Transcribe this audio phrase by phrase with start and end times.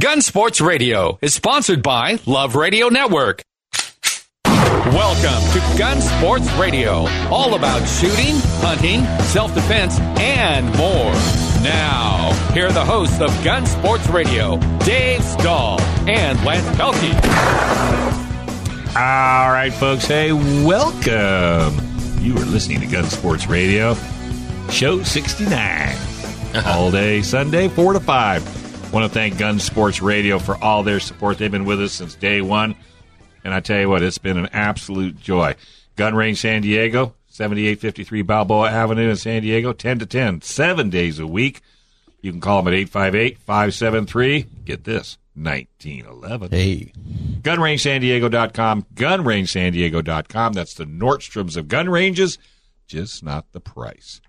[0.00, 3.42] Gun Sports Radio is sponsored by Love Radio Network.
[4.46, 11.12] Welcome to Gun Sports Radio, all about shooting, hunting, self defense, and more.
[11.62, 15.78] Now, here are the hosts of Gun Sports Radio, Dave Stahl
[16.08, 17.14] and Lance Pelkey.
[18.96, 20.06] All right, folks.
[20.06, 21.78] Hey, welcome.
[22.22, 23.94] You are listening to Gun Sports Radio,
[24.70, 25.98] show 69.
[26.64, 28.59] all day Sunday, 4 to 5.
[28.92, 31.38] Want to thank Gun Sports Radio for all their support.
[31.38, 32.74] They've been with us since day one.
[33.44, 35.54] And I tell you what, it's been an absolute joy.
[35.94, 41.20] Gun Range San Diego, 7853 Balboa Avenue in San Diego, 10 to 10, seven days
[41.20, 41.60] a week.
[42.20, 46.50] You can call them at 858 573, get this, 1911.
[46.50, 46.92] Hey.
[47.42, 50.52] GunRangeSanDiego.com, GunRangeSanDiego.com.
[50.52, 52.38] That's the Nordstroms of gun ranges,
[52.86, 54.20] just not the price.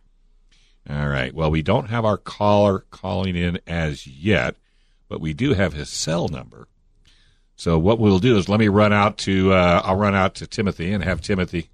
[0.90, 1.34] All right.
[1.34, 4.55] Well, we don't have our caller calling in as yet,
[5.08, 6.67] but we do have his cell number.
[7.55, 10.47] So what we'll do is let me run out to uh, I'll run out to
[10.47, 11.69] Timothy and have Timothy.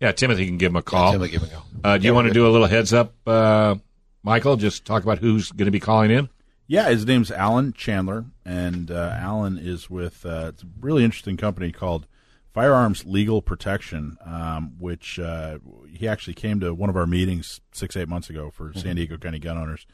[0.00, 1.12] Yeah, Timothy can give him a call.
[1.12, 1.66] Timothy, give him a call.
[1.84, 3.76] Uh, do you Yeah, want to do a little heads up, uh,
[4.22, 4.56] Michael?
[4.56, 6.28] Just talk about who's going to be calling in.
[6.66, 11.36] Yeah, his name's Alan Chandler, and uh, Alan is with uh, it's a really interesting
[11.36, 12.06] company called
[12.52, 15.58] Firearms Legal Protection, um, which uh,
[15.98, 19.18] he actually came to one of our meetings six eight months ago for San Diego
[19.18, 19.86] County gun owners.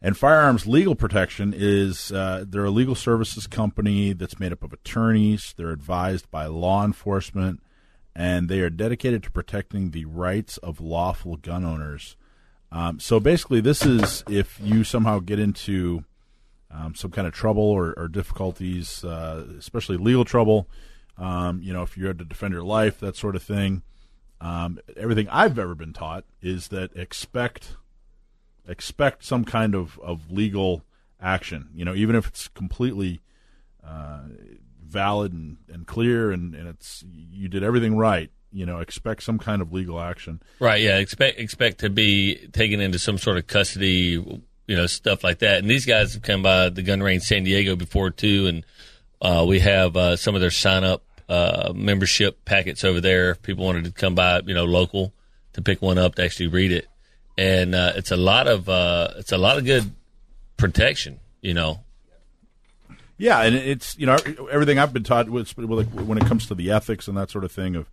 [0.00, 4.72] And Firearms Legal Protection is uh, they're a legal services company that's made up of
[4.72, 5.52] attorneys.
[5.56, 7.60] They're advised by law enforcement,
[8.14, 12.16] and they are dedicated to protecting the rights of lawful gun owners.
[12.70, 16.04] Um, so basically, this is if you somehow get into
[16.70, 20.68] um, some kind of trouble or, or difficulties, uh, especially legal trouble.
[21.18, 23.82] Um, you know, if you had to defend your life, that sort of thing.
[24.40, 27.76] Um, everything I've ever been taught is that expect
[28.68, 30.82] expect some kind of, of legal
[31.20, 31.68] action.
[31.74, 33.20] You know, even if it's completely
[33.84, 34.22] uh,
[34.84, 38.30] valid and, and clear and, and it's you did everything right.
[38.52, 40.42] You know, expect some kind of legal action.
[40.60, 40.80] Right.
[40.80, 40.98] Yeah.
[40.98, 45.58] Expect expect to be taken into some sort of custody, you know, stuff like that.
[45.58, 48.64] And these guys have come by the gun range San Diego before too, and
[49.20, 53.34] uh, we have uh, some of their sign up uh, membership packets over there.
[53.36, 55.12] People wanted to come by, you know, local
[55.54, 56.86] to pick one up to actually read it,
[57.36, 59.92] and uh, it's a lot of uh, it's a lot of good
[60.56, 61.20] protection.
[61.40, 61.80] You know,
[63.18, 64.16] Yeah, and it's you know
[64.50, 67.52] everything I've been taught was when it comes to the ethics and that sort of
[67.52, 67.88] thing of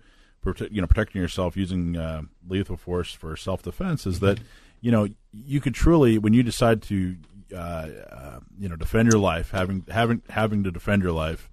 [0.70, 4.40] you know protecting yourself using uh, lethal force for self defense is that
[4.82, 7.16] you know you could truly when you decide to
[7.56, 11.50] uh, uh, you know defend your life having having having to defend your life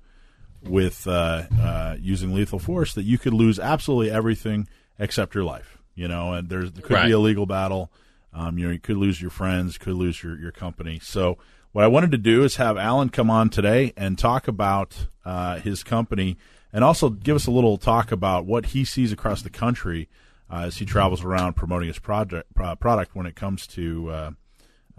[0.64, 5.78] with uh, uh, using lethal force that you could lose absolutely everything except your life.
[5.94, 7.06] You know, and there's there could Right.
[7.06, 7.90] be a legal battle.
[8.32, 11.00] Um, you know, you could lose your friends, could lose your, your company.
[11.02, 11.36] So,
[11.72, 15.58] what I wanted to do is have Alan come on today and talk about uh,
[15.58, 16.36] his company
[16.72, 20.08] and also give us a little talk about what he sees across the country
[20.50, 24.30] uh, as he travels around promoting his project pro- product when it comes to uh,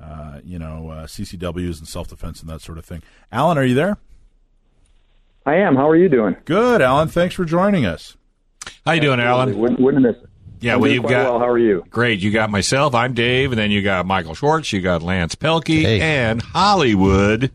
[0.01, 3.01] uh, you know uh, CCWs and self defense and that sort of thing.
[3.31, 3.97] Alan, are you there?
[5.45, 5.75] I am.
[5.75, 6.35] How are you doing?
[6.45, 7.07] Good, Alan.
[7.07, 8.15] Thanks for joining us.
[8.85, 9.57] How you doing, Alan?
[9.57, 10.29] Wouldn't, wouldn't miss it.
[10.59, 11.39] Yeah, I'm well, you've got well.
[11.39, 11.83] How are you?
[11.89, 12.19] great.
[12.19, 12.93] You got myself.
[12.93, 14.71] I'm Dave, and then you got Michael Schwartz.
[14.71, 15.99] You got Lance Pelkey Hey.
[16.01, 17.51] and Hollywood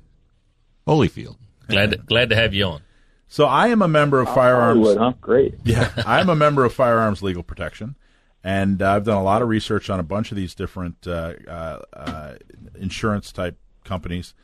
[0.89, 1.37] Holyfield.
[1.69, 2.83] glad to, glad to have you on.
[3.29, 4.81] So, I am a member of Firearms.
[4.85, 5.13] Hollywood, huh?
[5.21, 5.55] Great.
[5.65, 7.95] yeah, I'm a member of Firearms Legal Protection,
[8.43, 11.35] and uh, I've done a lot of research on a bunch of these different uh,
[11.47, 12.35] uh, uh,
[12.77, 14.35] insurance type companies,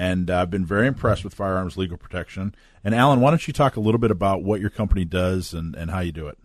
[0.00, 2.54] and I've been very impressed with Firearms Legal Protection.
[2.82, 5.76] And Alan, why don't you talk a little bit about what your company does and,
[5.76, 6.38] and how you do it?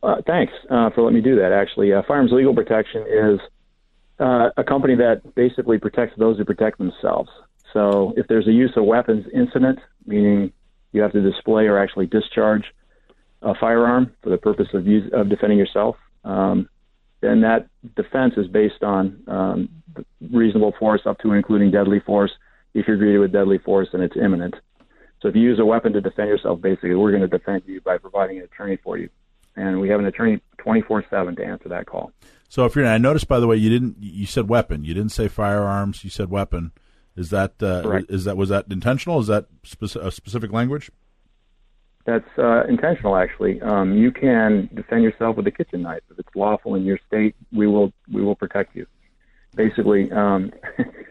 [0.00, 1.50] Uh, thanks uh, for letting me do that.
[1.50, 3.40] Actually, uh, Firearms Legal Protection is
[4.20, 7.30] uh, a company that basically protects those who protect themselves.
[7.72, 10.52] So, if there's a use of weapons incident, meaning
[10.92, 12.62] you have to display or actually discharge
[13.42, 16.68] a firearm for the purpose of use, of defending yourself, um,
[17.22, 17.66] then that
[17.96, 19.68] defense is based on um,
[20.30, 22.30] reasonable force up to including deadly force.
[22.74, 24.54] If you're greeted with deadly force, then it's imminent.
[25.20, 27.80] So if you use a weapon to defend yourself, basically, we're going to defend you
[27.80, 29.08] by providing an attorney for you.
[29.56, 32.12] And we have an attorney 24 7 to answer that call.
[32.48, 35.12] So, if you're, I noticed by the way, you didn't you said weapon, you didn't
[35.12, 36.72] say firearms, you said weapon.
[37.16, 38.06] Is that uh, Correct.
[38.10, 39.18] is that was that intentional?
[39.18, 40.90] Is that speci- a specific language?
[42.06, 43.60] That's uh, intentional, actually.
[43.60, 47.34] Um, you can defend yourself with a kitchen knife if it's lawful in your state.
[47.52, 48.86] We will we will protect you.
[49.58, 50.52] Basically, um,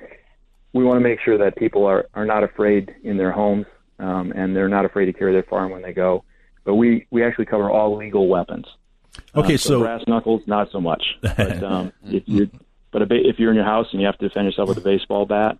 [0.73, 3.65] we want to make sure that people are are not afraid in their homes
[3.99, 6.23] um, and they're not afraid to carry their firearm when they go.
[6.63, 8.65] But we we actually cover all legal weapons.
[9.35, 11.03] Okay, Uh, so brass knuckles, not so much.
[11.21, 12.49] But um, if you
[12.91, 14.77] but a ba- if you're in your house and you have to defend yourself with
[14.77, 15.57] a baseball bat,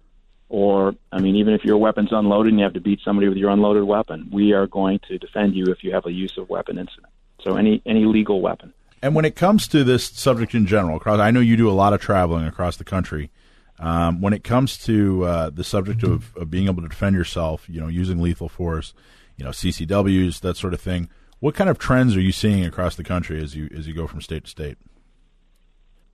[0.50, 3.38] or I mean, even if your weapon's unloaded and you have to beat somebody with
[3.38, 6.50] your unloaded weapon, we are going to defend you if you have a use of
[6.50, 7.12] weapon incident.
[7.44, 8.74] So any any legal weapon.
[9.02, 11.72] And when it comes to this subject in general, across, I know you do a
[11.72, 13.30] lot of traveling across the country.
[13.80, 17.70] Um, when it comes to uh, the subject of, of being able to defend yourself,
[17.70, 18.94] you know, using lethal force,
[19.36, 21.10] you know, CCWs, that sort of thing.
[21.40, 24.08] What kind of trends are you seeing across the country as you as you go
[24.08, 24.78] from state to state?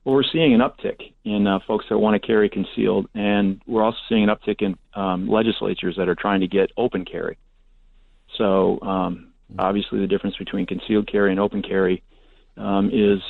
[0.03, 3.83] Well, we're seeing an uptick in uh, folks that want to carry concealed, and we're
[3.83, 7.37] also seeing an uptick in um, legislatures that are trying to get open carry.
[8.37, 12.03] So, um, obviously, the difference between concealed carry and open carry
[12.57, 13.21] um, is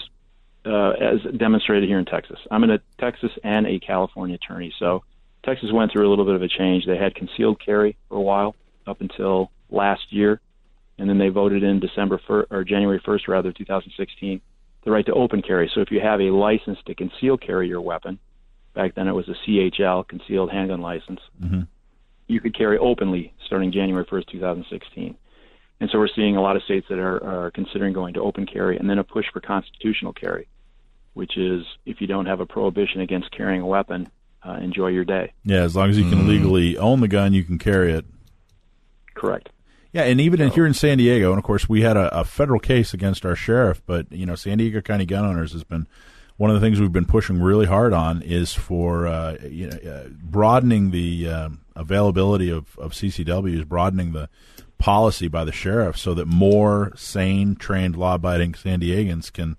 [0.66, 2.40] uh, as demonstrated here in Texas.
[2.50, 5.04] I'm in a Texas and a California attorney, so
[5.44, 6.86] Texas went through a little bit of a change.
[6.86, 8.56] They had concealed carry for a while
[8.88, 10.40] up until last year,
[10.98, 14.42] and then they voted in December 1st, or January 1st, rather, 2016
[14.84, 15.72] the right to open carry.
[15.74, 18.20] So if you have a license to conceal carry your weapon,
[18.74, 21.62] back then it was a CHL, concealed handgun license, mm-hmm.
[22.28, 25.16] you could carry openly starting January 1st, 2016.
[25.84, 28.46] And so we're seeing a lot of states that are, are considering going to open
[28.46, 30.48] carry and then a push for constitutional carry,
[31.14, 34.10] which is if you don't have a prohibition against carrying a weapon,
[34.48, 35.34] uh, enjoy your day.
[35.44, 36.28] Yeah, as long as you can mm.
[36.30, 38.06] legally own the gun, you can carry it.
[39.14, 39.50] Correct.
[39.92, 42.24] Yeah, and even in, here in San Diego, and of course we had a, a,
[42.24, 45.86] federal case against our sheriff, but you know San Diego County gun owners has been
[46.38, 49.78] one of the things we've been pushing really hard on is for uh, you know
[49.92, 54.30] uh, broadening the uh, availability of, of CCWs, broadening the
[54.84, 59.56] policy by the sheriff so that more sane, trained, law-abiding San Diegans can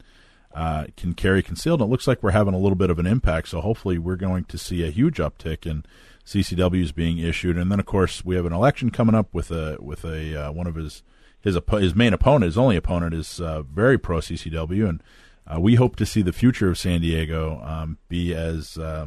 [0.55, 1.81] uh, can carry concealed.
[1.81, 3.49] And it looks like we're having a little bit of an impact.
[3.49, 5.83] So hopefully, we're going to see a huge uptick in
[6.27, 9.79] CCWs being issued, and then of course we have an election coming up with a
[9.81, 11.03] with a uh, one of his
[11.41, 15.03] his his main opponent, his only opponent, is uh, very pro CCW, and
[15.47, 19.07] uh, we hope to see the future of San Diego um, be as uh,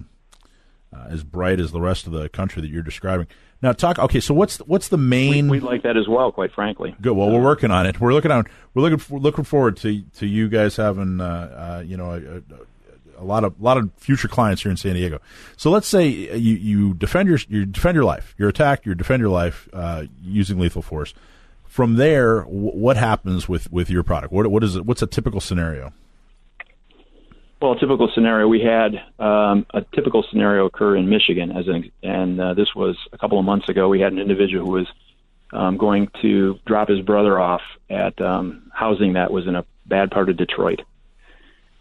[0.91, 3.27] uh, as bright as the rest of the country that you're describing.
[3.61, 3.97] Now, talk.
[3.97, 5.49] Okay, so what's what's the main?
[5.49, 6.95] We, would like that as well, quite frankly.
[7.01, 7.13] Good.
[7.13, 7.99] Well, we're working on it.
[7.99, 8.45] We're looking on.
[8.73, 12.41] We're looking we're looking forward to to you guys having uh, you know a, a,
[13.17, 15.19] a lot of a lot of future clients here in San Diego.
[15.55, 18.35] So let's say you, you defend your you defend your life.
[18.37, 18.85] You're attacked.
[18.85, 21.13] You defend your life uh, using lethal force.
[21.65, 24.31] From there, w- what happens with, with your product?
[24.31, 24.85] What what is it?
[24.85, 25.93] What's a typical scenario?
[27.61, 31.91] Well, a typical scenario we had um, a typical scenario occur in Michigan, as an,
[32.03, 33.89] and uh, this was a couple of months ago.
[33.89, 34.87] We had an individual who was
[35.51, 40.11] um, going to drop his brother off at um, housing that was in a bad
[40.11, 40.81] part of Detroit.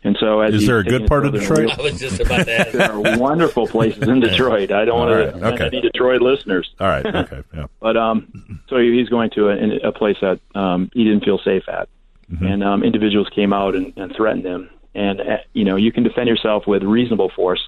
[0.02, 1.76] And so, as is there a good part of Detroit?
[1.76, 2.70] I was just about to ask.
[2.70, 4.70] there are wonderful places in Detroit.
[4.70, 5.32] I don't want right.
[5.32, 6.70] to offend any Detroit listeners.
[6.79, 7.05] All right.
[7.05, 7.43] Okay.
[7.52, 7.67] Yeah.
[7.81, 11.69] but um, so he's going to a, a place that um, he didn't feel safe
[11.69, 11.88] at,
[12.31, 12.46] mm-hmm.
[12.46, 14.70] and um, individuals came out and, and threatened him.
[14.96, 17.60] And uh, you know, you can defend yourself with reasonable force,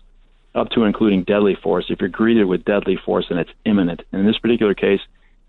[0.54, 1.84] up to including deadly force.
[1.90, 5.00] If you're greeted with deadly force and it's imminent, and in this particular case,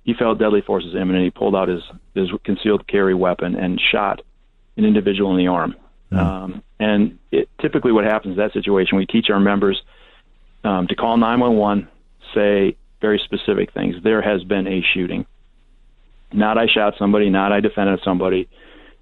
[0.04, 1.24] he felt deadly force is imminent.
[1.24, 1.81] He pulled out his
[2.14, 4.22] his concealed carry weapon and shot
[4.76, 5.76] an individual in the arm.
[6.12, 9.81] Um, and it, typically, what happens in that situation, we teach our members
[10.64, 11.88] um, to call 911,
[12.34, 13.96] say very specific things.
[14.04, 15.26] There has been a shooting.
[16.34, 18.50] Not I shot somebody, not I defended somebody,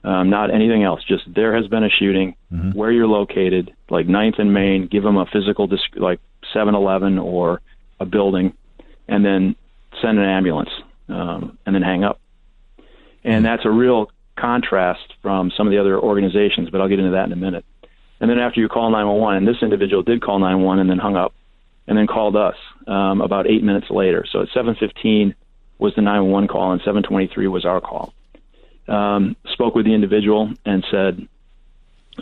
[0.03, 1.03] um, not anything else.
[1.03, 2.35] Just there has been a shooting.
[2.51, 2.71] Mm-hmm.
[2.71, 6.19] Where you're located, like Ninth and Main, give them a physical, disc- like
[6.55, 7.61] 7-Eleven or
[7.99, 8.53] a building,
[9.07, 9.55] and then
[10.01, 10.69] send an ambulance,
[11.10, 12.19] um, and then hang up.
[13.24, 13.43] And mm-hmm.
[13.43, 17.25] that's a real contrast from some of the other organizations, but I'll get into that
[17.25, 17.65] in a minute.
[18.19, 21.15] And then after you call 911, and this individual did call 911 and then hung
[21.15, 21.33] up,
[21.88, 22.55] and then called us
[22.88, 24.25] um, about eight minutes later.
[24.31, 25.33] So at 7:15
[25.79, 28.13] was the 911 call, and 7:23 was our call.
[28.88, 31.27] Um, spoke with the individual and said,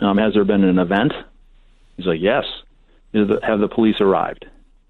[0.02, 1.12] um, "Has there been an event?"
[1.96, 2.44] He's like, "Yes."
[3.14, 4.44] Have the police arrived?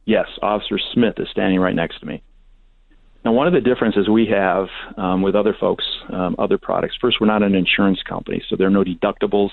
[0.04, 0.26] Yes.
[0.42, 2.22] Officer Smith is standing right next to me.
[3.24, 7.20] Now, one of the differences we have um, with other folks, um, other products, first,
[7.20, 9.50] we're not an insurance company, so there are no deductibles.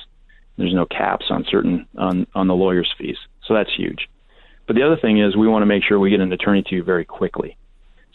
[0.57, 4.07] There's no caps on certain on, on the lawyer's fees, so that's huge.
[4.67, 6.75] But the other thing is, we want to make sure we get an attorney to
[6.75, 7.57] you very quickly.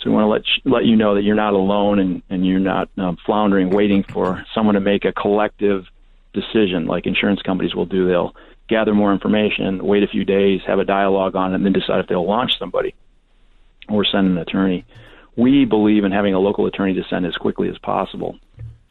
[0.00, 2.46] So we want to let sh- let you know that you're not alone and, and
[2.46, 5.86] you're not um, floundering, waiting for someone to make a collective
[6.32, 8.06] decision like insurance companies will do.
[8.06, 8.34] They'll
[8.68, 12.00] gather more information, wait a few days, have a dialogue on it, and then decide
[12.00, 12.94] if they'll launch somebody
[13.88, 14.84] or send an attorney
[15.38, 18.36] we believe in having a local attorney to send as quickly as possible.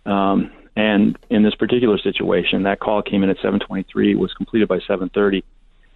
[0.05, 4.79] Um, and in this particular situation, that call came in at 7:23, was completed by
[4.79, 5.43] 7:30,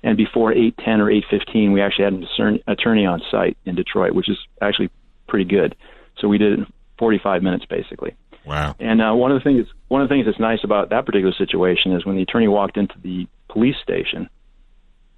[0.03, 4.27] and before 8:10 or 8:15, we actually had an attorney on site in Detroit, which
[4.27, 4.89] is actually
[5.32, 5.76] pretty good.
[6.20, 8.16] So we did it in 45 minutes, basically.
[8.46, 8.76] Wow!
[8.80, 11.34] And uh, one of the things one of the things that's nice about that particular
[11.34, 14.30] situation is when the attorney walked into the police station,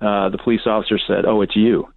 [0.01, 1.87] uh, the police officer said, "Oh, it's you."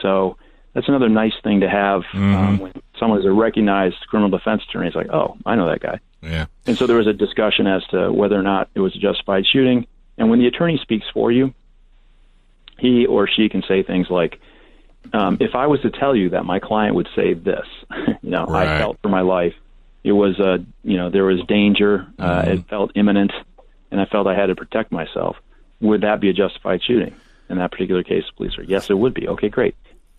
[0.00, 0.36] So
[0.74, 4.88] that's another nice thing to have um, when someone is a recognized criminal defense attorney.
[4.88, 6.00] It's like, oh, I know that guy.
[6.20, 6.46] Yeah.
[6.66, 9.44] And so there was a discussion as to whether or not it was a justified
[9.46, 9.86] shooting.
[10.18, 11.54] And when the attorney speaks for you,
[12.78, 14.40] he or she can say things like,
[15.12, 17.66] um, "If I was to tell you that my client would say this,
[18.22, 18.68] you know, Right.
[18.68, 19.54] I felt for my life.
[20.02, 22.06] It was, uh, you know, there was danger.
[22.18, 23.32] Uh, It felt imminent,
[23.90, 25.36] and I felt I had to protect myself.
[25.80, 27.14] Would that be a justified shooting?"
[27.50, 29.28] In that particular case, police are, yes, it would be.
[29.28, 29.74] Okay, great.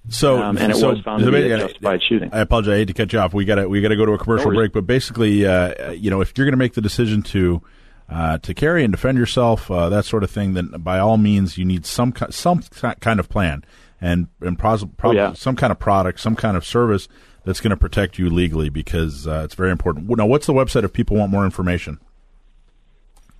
[0.09, 2.29] So, Um, and it so was found to be a I- justified shooting.
[2.31, 2.73] I apologize.
[2.73, 3.33] I hate to cut you off.
[3.33, 4.71] We got to we got to go to a commercial No break.
[4.73, 7.63] But basically, uh, you know, if you're going to make the decision to
[8.07, 11.57] uh, to carry and defend yourself, uh, that sort of thing, then by all means,
[11.57, 12.61] you need some some
[12.99, 13.63] kind of plan
[14.01, 15.33] and and pros- probably yeah.
[15.33, 17.07] some kind of product, some kind of service
[17.45, 20.09] that's going to protect you legally because uh, it's very important.
[20.09, 21.99] Now, what's the website if people want more information?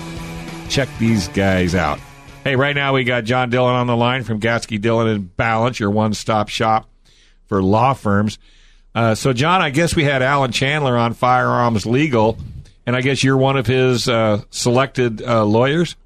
[0.69, 1.99] Check these guys out.
[2.45, 5.81] Hey, right now we got John Dillon on the line from Gatsky Dillon and Balance,
[5.81, 6.89] your one-stop shop
[7.47, 8.39] for law firms.
[8.95, 12.39] Uh, so, John, I guess we had Alan Chandler on Firearms Legal,
[12.87, 15.97] and I guess you're one of his uh, selected uh, lawyers.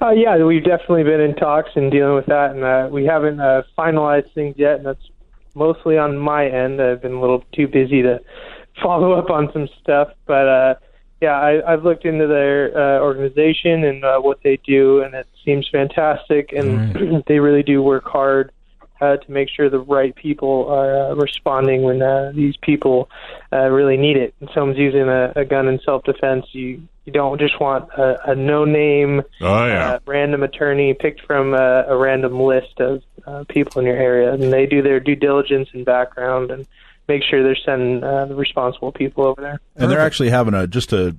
[0.00, 3.40] Uh, yeah, we've definitely been in talks and dealing with that, and uh, we haven't
[3.40, 5.10] uh, finalized things yet, and that's
[5.54, 6.80] mostly on my end.
[6.80, 8.20] I've been a little too busy to
[8.82, 10.74] follow up on some stuff, but uh,
[11.22, 15.26] yeah, I, I've looked into their uh, organization and uh, what they do, and it
[15.44, 18.52] seems fantastic, and they really do work hard
[19.00, 23.08] uh, to make sure the right people are uh, responding when uh, these people
[23.52, 24.34] uh, really need it.
[24.38, 28.34] When someone's using a, a gun in self-defense, you you don't just want a, a
[28.34, 29.92] no-name Oh, yeah.
[29.92, 34.32] uh, random attorney picked from a, a random list of uh, people in your area,
[34.34, 36.66] and they do their due diligence and background and
[37.08, 39.60] make sure they're sending uh, the responsible people over there.
[39.76, 41.16] And they're actually having a just to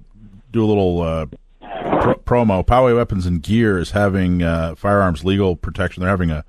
[0.52, 1.26] do a little uh,
[1.62, 2.66] pro- promo.
[2.66, 6.02] Poway Weapons and Gear is having uh, firearms legal protection.
[6.02, 6.44] They're having a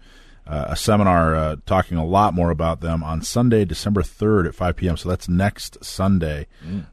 [0.48, 4.54] uh, a seminar uh, talking a lot more about them on Sunday, December third at
[4.54, 4.96] five p.m.
[4.96, 6.46] So that's next Sunday.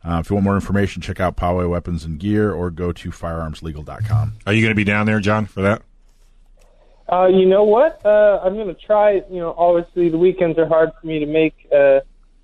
[0.04, 3.10] Uh, if you want more information, check out Poway Weapons and Gear or go to
[3.10, 4.34] firearmslegal.com.
[4.46, 5.82] Are you going to be down there, John, for that?
[7.12, 8.04] Uh, you know what?
[8.06, 9.22] Uh, I'm going to try.
[9.30, 12.02] You know, obviously the weekends are hard for me to make, uh,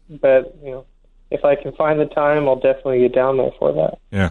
[0.09, 0.85] but you know,
[1.29, 3.99] if I can find the time, I'll definitely get down there for that.
[4.11, 4.29] Yeah.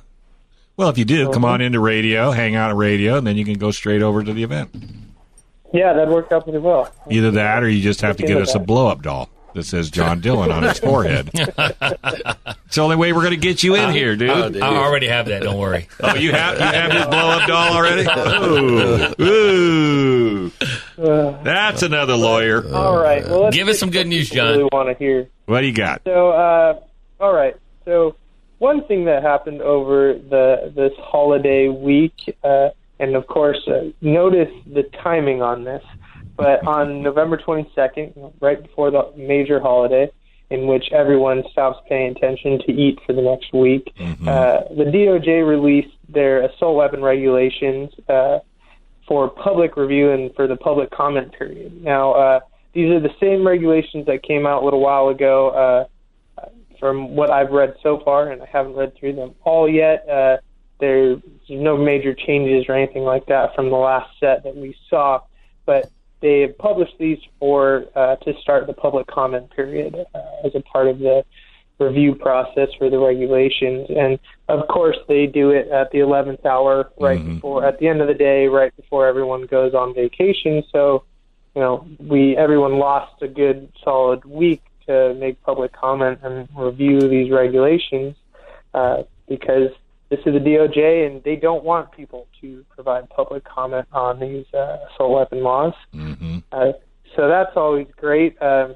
[0.76, 3.44] Well, if you do, come on into radio, hang out at radio, and then you
[3.44, 4.70] can go straight over to the event.
[5.72, 6.92] Yeah, that worked out pretty well.
[7.10, 9.90] Either that, or you just have to get us a blow up doll that says
[9.90, 11.30] John Dillon on its forehead.
[11.34, 11.56] it's
[12.76, 14.60] the only way we're going to get you in here, dude.
[14.62, 15.42] I already have that.
[15.42, 15.88] Don't worry.
[16.02, 18.02] Oh, you have you have his blow up doll already?
[19.20, 20.50] Ooh,
[20.98, 21.34] ooh.
[21.42, 22.64] That's another lawyer.
[22.74, 23.24] All right.
[23.24, 24.68] Well, let's Give us some good news, what I really John.
[24.72, 25.28] want to hear.
[25.46, 26.02] What do you got?
[26.04, 26.80] So, uh,
[27.20, 27.56] all right.
[27.84, 28.16] So,
[28.58, 32.70] one thing that happened over the this holiday week, uh,
[33.00, 35.82] and of course, uh, notice the timing on this.
[36.36, 40.10] But on November 22nd, right before the major holiday,
[40.48, 43.92] in which everyone stops paying attention to eat for the next week,
[44.26, 48.38] uh, the DOJ released their assault weapon regulations uh,
[49.06, 51.82] for public review and for the public comment period.
[51.82, 52.40] Now, uh,
[52.72, 55.50] these are the same regulations that came out a little while ago.
[55.50, 55.84] Uh,
[56.80, 60.38] from what I've read so far, and I haven't read through them all yet, uh,
[60.80, 65.20] there's no major changes or anything like that from the last set that we saw.
[65.66, 70.54] But they have published these for uh, to start the public comment period uh, as
[70.54, 71.24] a part of the
[71.78, 73.88] review process for the regulations.
[73.88, 74.18] And
[74.48, 78.08] of course, they do it at the 11th hour, right before, at the end of
[78.08, 80.62] the day, right before everyone goes on vacation.
[80.70, 81.04] So,
[81.54, 87.00] you know, we everyone lost a good solid week to make public comment and review
[87.00, 88.14] these regulations
[88.74, 89.70] uh, because
[90.10, 94.44] this is the DOJ and they don't want people to provide public comment on these
[94.52, 95.72] uh, assault weapon laws.
[96.52, 96.72] Uh,
[97.16, 98.40] so that's always great.
[98.42, 98.74] Um,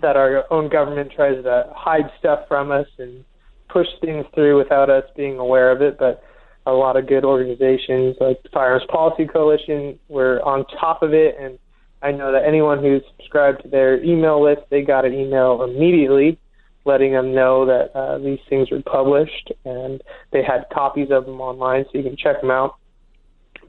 [0.00, 3.24] that our own government tries to hide stuff from us and
[3.68, 5.98] push things through without us being aware of it.
[5.98, 6.22] But
[6.66, 11.36] a lot of good organizations like the Firearms Policy Coalition were on top of it,
[11.38, 11.58] and
[12.02, 16.38] I know that anyone who's subscribed to their email list, they got an email immediately
[16.84, 21.40] letting them know that uh, these things were published, and they had copies of them
[21.40, 22.76] online, so you can check them out.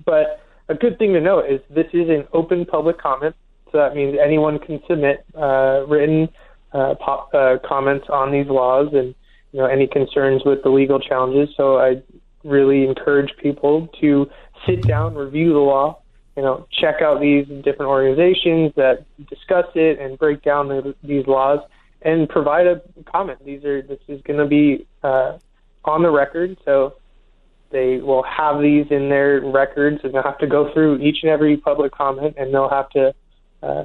[0.06, 3.36] But a good thing to note is this is an open public comment,
[3.72, 6.30] so that means anyone can submit uh, written
[6.74, 9.16] uh, pop, uh, comments on these laws and
[9.52, 11.54] you know any concerns with the legal challenges.
[11.56, 12.02] So I
[12.44, 14.30] really encourage people to
[14.68, 16.00] sit down, review the law,
[16.36, 21.26] you know, check out these different organizations that discuss it and break down the, these
[21.28, 21.60] laws,
[22.06, 22.82] and provide a
[23.12, 23.44] comment.
[23.44, 25.40] These are this is going to be uh,
[25.84, 26.96] on the record, so
[27.72, 31.32] they will have these in their records, and they'll have to go through each and
[31.32, 33.14] every public comment, and they'll have to,
[33.64, 33.84] uh,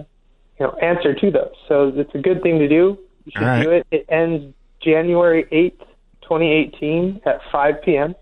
[0.59, 1.55] you know, answer to those.
[1.67, 2.99] So it's a good thing to do.
[3.25, 3.63] You should right.
[3.63, 3.87] do it.
[3.91, 5.81] It ends January eighth,
[6.23, 8.15] 2018, at 5 p.m.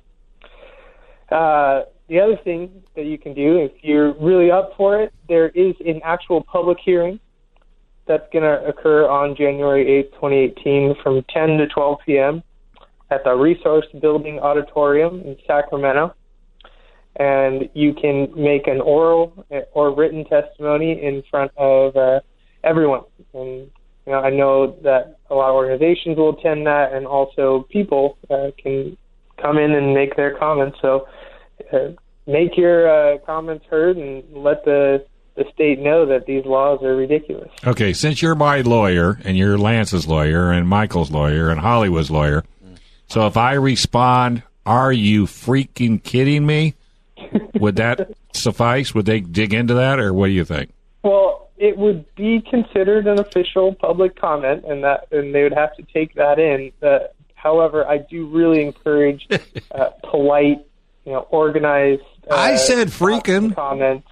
[1.31, 5.49] Uh, the other thing that you can do, if you're really up for it, there
[5.49, 7.19] is an actual public hearing
[8.09, 12.43] that's going to occur on January 8th, 2018, from 10 to 12 p.m.
[13.11, 16.15] at the Resource Building Auditorium in Sacramento.
[17.17, 22.21] And you can make an oral or written testimony in front of uh,
[22.65, 23.03] everyone.
[23.35, 23.71] And
[24.07, 28.17] you know, I know that a lot of organizations will attend that, and also people
[28.31, 28.97] uh, can
[29.41, 30.79] come in and make their comments.
[30.81, 31.07] So
[31.73, 31.89] uh,
[32.27, 35.05] make your uh, comments heard and let the
[35.39, 37.49] the state know that these laws are ridiculous.
[37.65, 42.45] Okay, since you're my lawyer and you're Lance's lawyer and Michael's lawyer and Hollywood's lawyer,
[43.07, 46.75] so if I respond, "Are you freaking kidding me?"
[47.55, 48.95] Would that suffice?
[48.95, 50.73] Would they dig into that, or what do you think?
[51.03, 55.75] Well, it would be considered an official public comment, and that and they would have
[55.77, 56.73] to take that in.
[56.83, 56.99] Uh,
[57.35, 59.29] however, I do really encourage
[59.71, 60.65] uh, polite,
[61.05, 62.03] you know, organized.
[62.29, 63.55] Uh, I said freaking.
[63.55, 64.09] comments.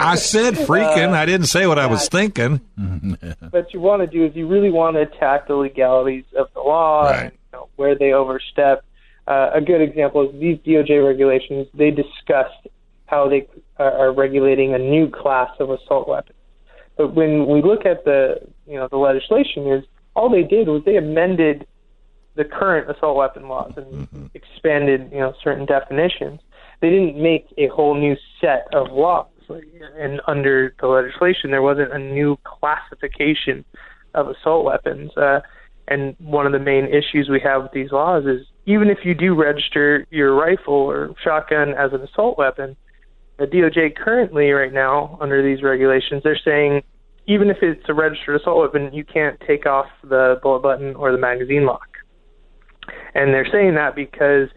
[0.00, 1.10] I said freaking.
[1.12, 2.60] I didn't say what I was thinking.
[3.50, 6.60] what you want to do is you really want to attack the legalities of the
[6.60, 7.22] law Right.
[7.24, 8.84] and you know, where they overstep.
[9.26, 11.66] Uh, a good example is these DOJ regulations.
[11.74, 12.66] They discussed
[13.06, 13.46] how they
[13.78, 16.36] are, regulating a new class of assault weapons.
[16.96, 20.82] But when we look at the you know the legislation, is all they did was
[20.84, 21.66] they amended
[22.36, 26.40] the current assault weapon laws and expanded you know certain definitions.
[26.80, 29.26] They didn't make a whole new set of laws.
[29.48, 33.64] And under the legislation, there wasn't a new classification
[34.14, 35.10] of assault weapons.
[35.16, 35.40] Uh,
[35.88, 39.14] and one of the main issues we have with these laws is even if you
[39.14, 42.76] do register your rifle or shotgun as an assault weapon,
[43.38, 46.82] the DOJ currently, right now, under these regulations, they're saying
[47.26, 51.10] even if it's a registered assault weapon, you can't take off the bullet button or
[51.10, 51.88] the magazine lock.
[53.14, 54.48] And they're saying that because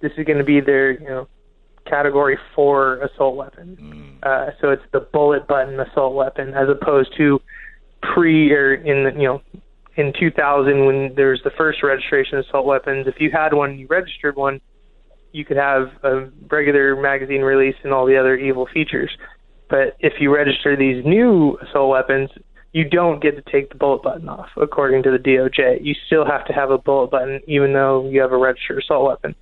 [0.00, 1.28] this is going to be their, you know,
[1.88, 4.18] category four assault weapon.
[4.22, 7.40] Uh, so it's the bullet button assault weapon as opposed to
[8.14, 9.42] pre or in the, you know
[9.96, 13.06] in 2000 when there was the first registration of assault weapons.
[13.06, 14.60] If you had one, you registered one,
[15.32, 19.10] you could have a regular magazine release and all the other evil features.
[19.68, 22.30] But if you register these new assault weapons,
[22.72, 25.78] you don't get to take the bullet button off, according to the DOJ.
[25.82, 29.06] You still have to have a bullet button, even though you have a registered assault
[29.06, 29.34] weapon.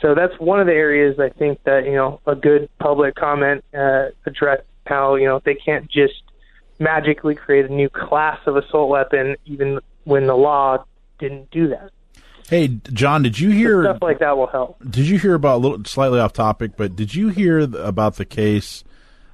[0.00, 3.64] So that's one of the areas I think that you know a good public comment
[3.74, 6.22] uh, address how you know they can't just
[6.78, 10.84] magically create a new class of assault weapon, even when the law
[11.18, 11.90] didn't do that.
[12.48, 13.84] Hey, John, did you hear?
[13.84, 14.82] Stuff like that will help.
[14.88, 16.72] Did you hear about a little slightly off topic?
[16.76, 18.82] But did you hear about the case?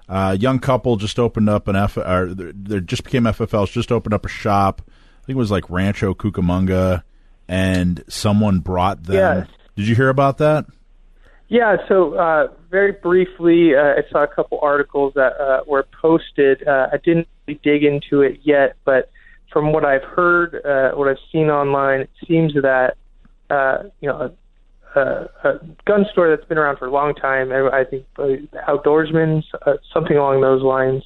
[0.08, 1.96] Uh, young couple just opened up an F.
[1.96, 3.72] Or they just became FFLs.
[3.72, 4.82] Just opened up a shop.
[4.86, 7.02] I think it was like Rancho Cucamonga,
[7.48, 9.38] and someone brought them.
[9.38, 9.48] Yes.
[9.76, 10.66] Did you hear about that?
[11.48, 16.66] Yeah, so uh, very briefly, uh, I saw a couple articles that uh, were posted.
[16.66, 19.10] Uh, I didn't really dig into it yet, but
[19.52, 22.96] from what I've heard, uh, what I've seen online, it seems that
[23.48, 24.34] uh, you know
[24.96, 27.52] a, a, a gun store that's been around for a long time.
[27.52, 28.24] I, I think uh,
[28.68, 31.04] Outdoorsman's, uh, something along those lines.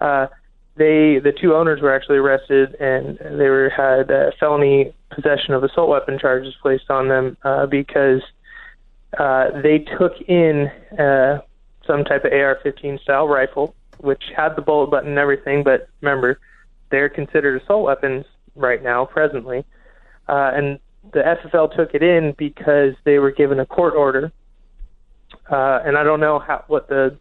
[0.00, 0.28] Uh,
[0.76, 5.62] they the two owners were actually arrested and they were had uh, felony possession of
[5.62, 8.22] assault weapon charges placed on them uh, because
[9.18, 11.40] uh, they took in uh,
[11.86, 15.62] some type of AR-15 style rifle, which had the bullet button and everything.
[15.62, 16.38] But remember,
[16.90, 19.64] they're considered assault weapons right now, presently.
[20.28, 20.78] Uh, and
[21.12, 24.32] the FFL took it in because they were given a court order.
[25.50, 27.18] Uh, and I don't know how what the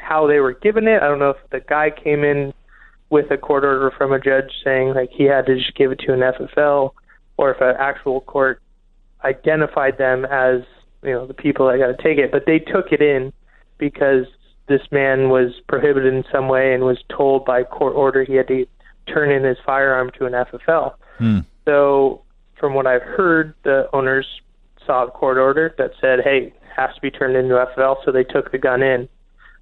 [0.00, 1.02] how they were given it.
[1.02, 2.52] I don't know if the guy came in
[3.10, 6.00] with a court order from a judge saying like he had to just give it
[6.00, 6.90] to an FFL,
[7.36, 8.60] or if an actual court
[9.24, 10.62] identified them as
[11.02, 13.32] you know the people that got to take it, but they took it in
[13.78, 14.26] because
[14.68, 18.48] this man was prohibited in some way and was told by court order he had
[18.48, 18.66] to
[19.06, 20.94] turn in his firearm to an FFL.
[21.18, 21.38] Hmm.
[21.64, 22.22] So,
[22.58, 24.26] from what I've heard, the owners
[24.84, 28.24] saw a court order that said, "Hey, has to be turned into FFL," so they
[28.24, 29.08] took the gun in.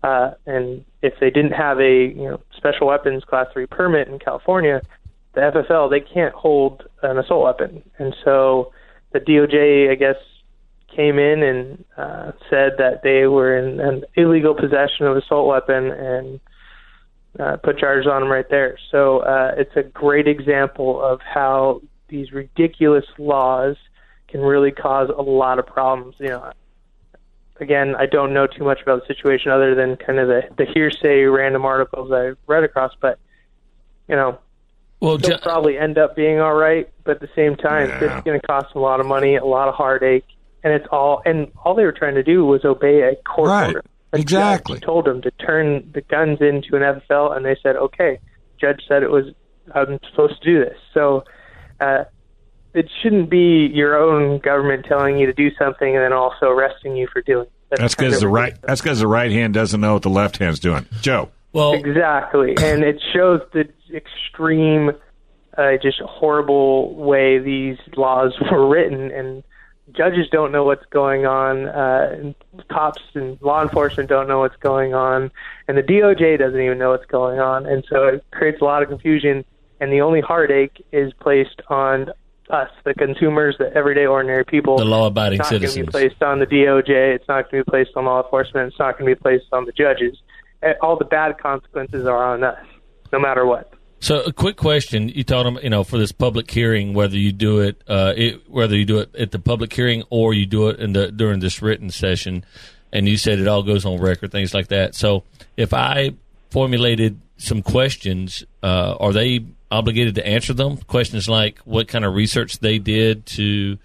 [0.02, 4.18] Uh, and if they didn't have a you know special weapons class three permit in
[4.18, 4.80] California,
[5.34, 8.72] the FFL they can't hold an assault weapon, and so
[9.12, 10.16] the DOJ, I guess,
[10.94, 15.90] came in and uh, said that they were in an illegal possession of assault weapon
[15.90, 16.40] and
[17.38, 18.78] uh, put charges on them right there.
[18.90, 23.76] So uh, it's a great example of how these ridiculous laws
[24.28, 26.16] can really cause a lot of problems.
[26.18, 26.52] You know,
[27.60, 30.64] again, I don't know too much about the situation other than kind of the, the
[30.72, 33.18] hearsay random articles I've read across, but
[34.08, 34.38] you know,
[35.00, 36.88] Well, they'll Ju- probably end up being all right.
[37.04, 39.44] But at the same time, this is going to cost a lot of money, a
[39.44, 40.24] lot of heartache,
[40.62, 43.66] and it's all and all they were trying to do was obey a court Right.
[43.68, 43.82] order.
[44.12, 44.76] A Exactly.
[44.76, 48.18] judge told them to turn the guns into an FFL, and they said, "Okay."
[48.60, 49.26] Judge said it was
[49.74, 50.76] I'm supposed to do this.
[50.92, 51.24] So
[51.80, 52.04] uh,
[52.74, 56.96] it shouldn't be your own government telling you to do something and then also arresting
[56.96, 57.46] you for doing.
[57.70, 57.78] it.
[57.78, 58.60] That's because the right.
[58.62, 60.87] That's because the right hand doesn't know what the left hand's doing.
[61.00, 61.30] Joe.
[61.52, 64.90] well, Exactly, and it shows the extreme,
[65.56, 69.44] uh, just horrible way these laws were written, and
[69.92, 72.34] judges don't know what's going on, uh, and
[72.68, 75.30] cops and law enforcement don't know what's going on,
[75.68, 78.82] and the DOJ doesn't even know what's going on, and so it creates a lot
[78.82, 79.44] of confusion,
[79.80, 82.10] and the only heartache is placed on
[82.50, 84.76] us, the consumers, the everyday ordinary people.
[84.78, 85.88] the law-abiding citizens.
[85.94, 87.14] It's not going to be placed on the DOJ.
[87.14, 88.68] It's not going to be placed on law enforcement.
[88.68, 90.16] It's not going to be placed on the judges.
[90.62, 92.59] Eh, All the bad consequences are on us,
[93.12, 93.72] no matter what.
[94.00, 97.33] So, a quick question: You told them, you know, for this public hearing, whether you
[97.33, 100.68] do it, uh, it, whether you do it at the public hearing or you do
[100.68, 102.44] it in the during this written session,
[102.92, 104.94] and you said it all goes on record, things like that.
[104.94, 105.24] So,
[105.57, 106.11] if I
[106.50, 110.77] formulated some questions, uh, are they obligated to answer them?
[110.77, 113.79] Questions like what kind of research they did to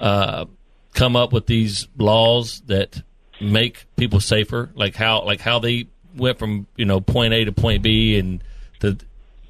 [0.00, 0.46] uh,
[0.94, 3.02] come up with these laws that
[3.40, 7.52] make people safer, like how like how they went from you know point A to
[7.52, 8.42] point B, and
[8.80, 9.00] the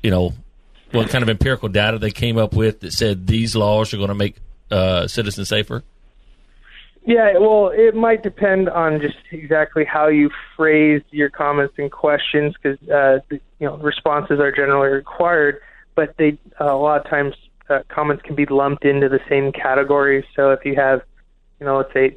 [0.03, 0.33] you know
[0.92, 4.09] what kind of empirical data they came up with that said these laws are going
[4.09, 4.37] to make
[4.70, 5.85] uh, citizens safer.
[7.04, 12.54] Yeah, well, it might depend on just exactly how you phrase your comments and questions,
[12.60, 15.60] because uh, the- you know responses are generally required,
[15.94, 17.34] but they uh, a lot of times
[17.68, 20.26] uh, comments can be lumped into the same category.
[20.36, 21.00] So if you have,
[21.58, 22.16] you know, let's say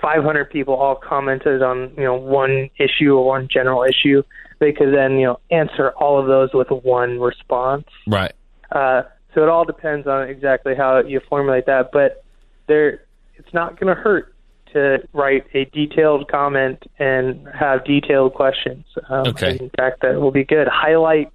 [0.00, 4.22] 500 people all commented on you know one issue or one general issue,
[4.60, 7.86] they could then you know answer all of those with one response.
[8.06, 8.32] Right.
[8.70, 9.02] Uh,
[9.34, 12.24] so it all depends on exactly how you formulate that, but
[12.66, 13.00] there,
[13.36, 14.34] it's not going to hurt
[14.72, 18.84] to write a detailed comment and have detailed questions.
[19.08, 19.56] Um, Okay.
[19.60, 20.66] In fact, that will be good.
[20.68, 21.32] Highlight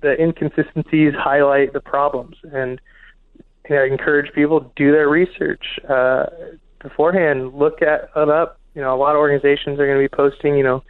[0.00, 2.80] the inconsistencies, highlight the problems, and
[3.68, 6.26] you know, encourage people to do their research uh,
[6.80, 7.54] beforehand.
[7.54, 8.60] Look at it up.
[8.74, 10.82] You know, a lot of organizations are going to be posting, you know,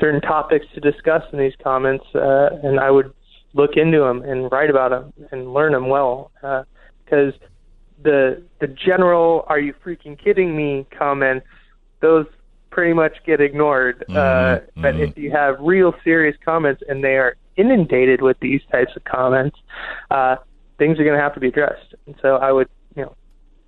[0.00, 3.12] certain topics to discuss in these comments, uh, and I would
[3.54, 6.30] look into them and write about them and learn them well
[7.04, 7.32] because
[8.02, 11.46] the the general "Are you freaking kidding me?" comments
[12.00, 12.26] those
[12.70, 14.04] pretty much get ignored.
[14.10, 18.92] Uh, but if you have real serious comments and they are inundated with these types
[18.96, 19.56] of comments,
[20.10, 20.36] uh,
[20.78, 21.94] things are going to have to be addressed.
[22.06, 23.14] And so I would, you know,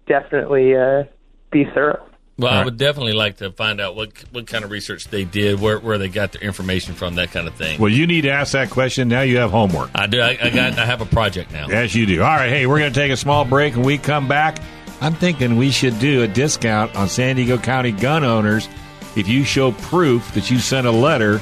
[0.06, 1.04] definitely uh,
[1.50, 2.04] be thorough.
[2.38, 2.64] Well, I right.
[2.66, 5.98] would definitely like to find out what what kind of research they did, where where
[5.98, 7.80] they got their information from, that kind of thing.
[7.80, 9.08] Well, you need to ask that question.
[9.08, 9.90] Now you have homework.
[9.94, 10.20] I do.
[10.20, 10.78] I, I got.
[10.78, 11.66] I have a project now.
[11.68, 12.22] Yes, you do.
[12.22, 12.48] All right.
[12.48, 14.58] Hey, we're going to take a small break and we come back.
[15.00, 18.68] I'm thinking we should do a discount on San Diego County gun owners
[19.16, 21.40] if you show proof that you sent a letter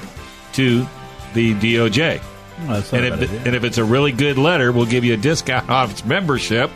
[0.55, 0.87] to
[1.35, 2.23] the DOJ.
[2.61, 3.43] Well, that's And if, idea.
[3.45, 6.71] and if it's a really good letter, we'll give you a discount off its membership.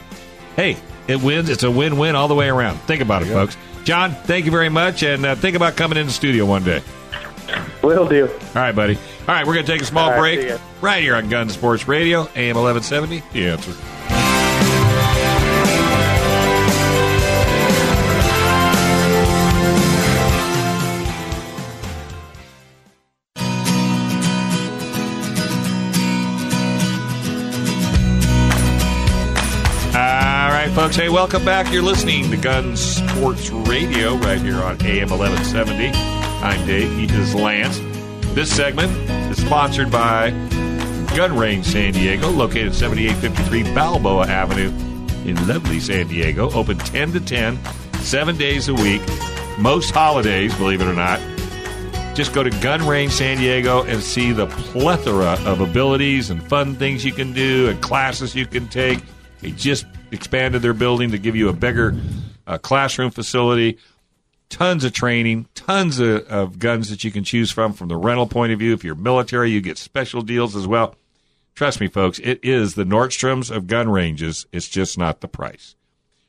[0.56, 0.76] Hey,
[1.08, 1.48] it wins.
[1.48, 2.78] It's a win win all the way around.
[2.82, 3.56] Think about it, folks.
[3.84, 5.02] John, thank you very much.
[5.02, 6.82] And uh, think about coming in the studio one day.
[7.82, 8.28] Will do.
[8.28, 8.96] All right, buddy.
[8.96, 11.48] All right, we're going to take a small All right, break right here on Gun
[11.48, 13.22] Sports Radio, AM 1170.
[13.32, 13.99] The answer.
[30.92, 31.72] Hey, welcome back.
[31.72, 35.88] You're listening to Gun Sports Radio right here on AM 1170.
[36.44, 36.90] I'm Dave.
[36.90, 37.78] He is Lance.
[38.34, 38.92] This segment
[39.30, 40.30] is sponsored by
[41.16, 44.68] Gun Range San Diego, located 7853 Balboa Avenue
[45.26, 46.50] in lovely San Diego.
[46.50, 47.58] Open 10 to 10,
[48.00, 49.00] seven days a week.
[49.58, 51.18] Most holidays, believe it or not.
[52.14, 56.74] Just go to Gun Range San Diego and see the plethora of abilities and fun
[56.74, 58.98] things you can do and classes you can take.
[59.40, 61.94] They just expanded their building to give you a bigger
[62.46, 63.78] uh, classroom facility.
[64.48, 68.26] Tons of training, tons of, of guns that you can choose from from the rental
[68.26, 68.72] point of view.
[68.72, 70.96] If you're military, you get special deals as well.
[71.54, 74.46] Trust me, folks, it is the Nordstroms of gun ranges.
[74.50, 75.76] It's just not the price.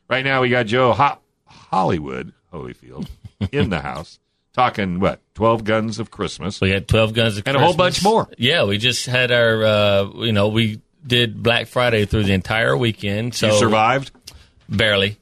[0.08, 3.08] Right now, we got Joe Ho- Hollywood Holyfield
[3.52, 4.20] in the house
[4.54, 6.60] talking what twelve guns of Christmas.
[6.62, 7.56] We had 12 guns of Christmas.
[7.56, 8.30] And a whole bunch more.
[8.38, 12.76] Yeah, we just had our, uh, you know, we did Black Friday through the entire
[12.78, 13.36] weekend.
[13.36, 14.12] So you survived.
[14.70, 15.18] barely.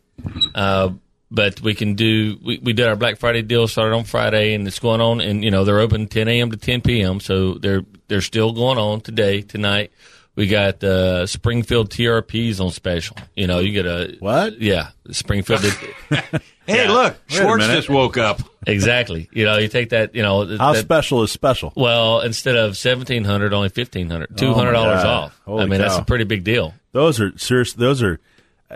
[0.53, 0.91] Uh,
[1.31, 2.37] but we can do.
[2.43, 5.21] We, we did our Black Friday deal started on Friday, and it's going on.
[5.21, 6.51] And you know they're open 10 a.m.
[6.51, 7.19] to 10 p.m.
[7.19, 9.91] So they're they're still going on today, tonight.
[10.35, 13.17] We got uh, Springfield TRPs on special.
[13.35, 14.59] You know, you get a What?
[14.59, 15.61] Yeah, Springfield.
[16.69, 16.91] did- Hey, Yeah.
[16.93, 18.41] look, Schwartz just woke up.
[18.67, 19.29] exactly.
[19.33, 20.15] You know, you take that.
[20.15, 21.73] You know, How that- special is special?
[21.75, 24.37] well, instead of seventeen hundred, only fifteen hundred.
[24.37, 25.05] Two hundred dollars God.
[25.25, 25.41] off.
[25.45, 26.73] Holy I mean, that's a pretty big deal.
[26.91, 27.73] Those are serious.
[27.73, 28.19] Those are.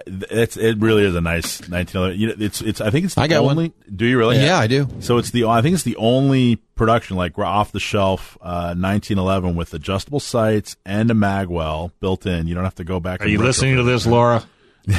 [0.07, 2.19] It's it really is a nice 1911.
[2.19, 2.81] You know, it's it's.
[2.81, 3.51] I think it's the I got one.
[3.57, 3.73] only.
[3.95, 4.37] Do you really?
[4.43, 4.87] Yeah, I do.
[5.01, 5.45] So it's the.
[5.45, 10.19] I think it's the only production like we're off the shelf uh, 1911 with adjustable
[10.19, 12.47] sights and a magwell built in.
[12.47, 13.19] You don't have to go back.
[13.21, 13.85] Are and you listening to it.
[13.85, 14.43] this, Laura?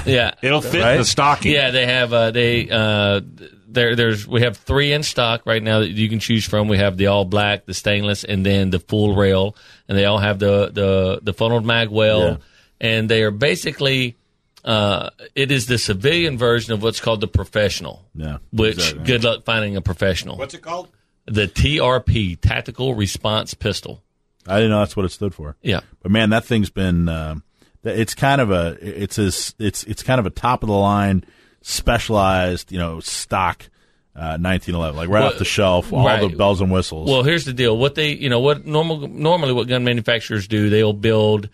[0.07, 0.97] Yeah, It'll fit Right?
[0.97, 1.53] the stocking.
[1.53, 3.21] Yeah, they have uh, they uh,
[3.69, 3.95] there.
[3.97, 6.69] There's we have three in stock right now that you can choose from.
[6.69, 9.57] We have the all black, the stainless, and then the full rail,
[9.89, 12.37] and they all have the the the funneled mag well, Yeah.
[12.81, 14.17] and they are basically.
[14.65, 18.03] Uh, it is the civilian version of what's called the professional.
[18.15, 19.05] Yeah, Which exactly.
[19.05, 20.39] good luck finding a professional.
[20.39, 20.89] What's it called?
[21.27, 24.03] the TRP Tactical Response Pistol.
[24.47, 25.57] I didn't know that's what it stood for.
[25.61, 25.81] Yeah.
[26.03, 27.09] But man, that thing's been.
[27.11, 27.43] Um,
[27.85, 28.77] it's kind of a.
[28.81, 31.25] It's as it's it's kind of a top of the line,
[31.63, 32.73] specialized.
[32.73, 33.69] You know, stock.
[34.17, 36.21] Uh, 1911, like right Well, off the shelf, all right.
[36.21, 37.11] the bells and whistles.
[37.11, 37.77] Well, here's the deal.
[37.77, 41.49] What they, you know, what normal normally what gun manufacturers do, they'll build,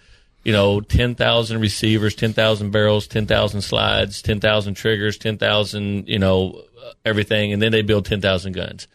[0.45, 5.38] you know, ten thousand receivers, ten thousand barrels, ten thousand slides, ten thousand triggers, ten
[5.38, 6.62] thousand, you know,
[7.03, 8.87] everything, and then they build ten thousand guns.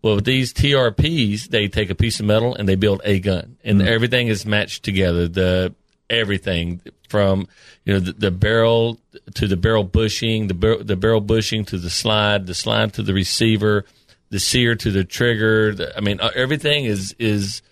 [0.00, 3.56] Well, with these TRPs, they take a piece of metal and they build a gun,
[3.64, 5.26] and everything is matched together.
[5.26, 5.74] The
[6.10, 7.48] everything from
[7.84, 8.98] you know the, the barrel
[9.34, 13.02] to the barrel bushing, the bar- the barrel bushing to the slide, the slide to
[13.02, 13.84] the receiver,
[14.30, 15.74] the sear to the trigger.
[15.74, 17.62] The, I mean, uh, everything is is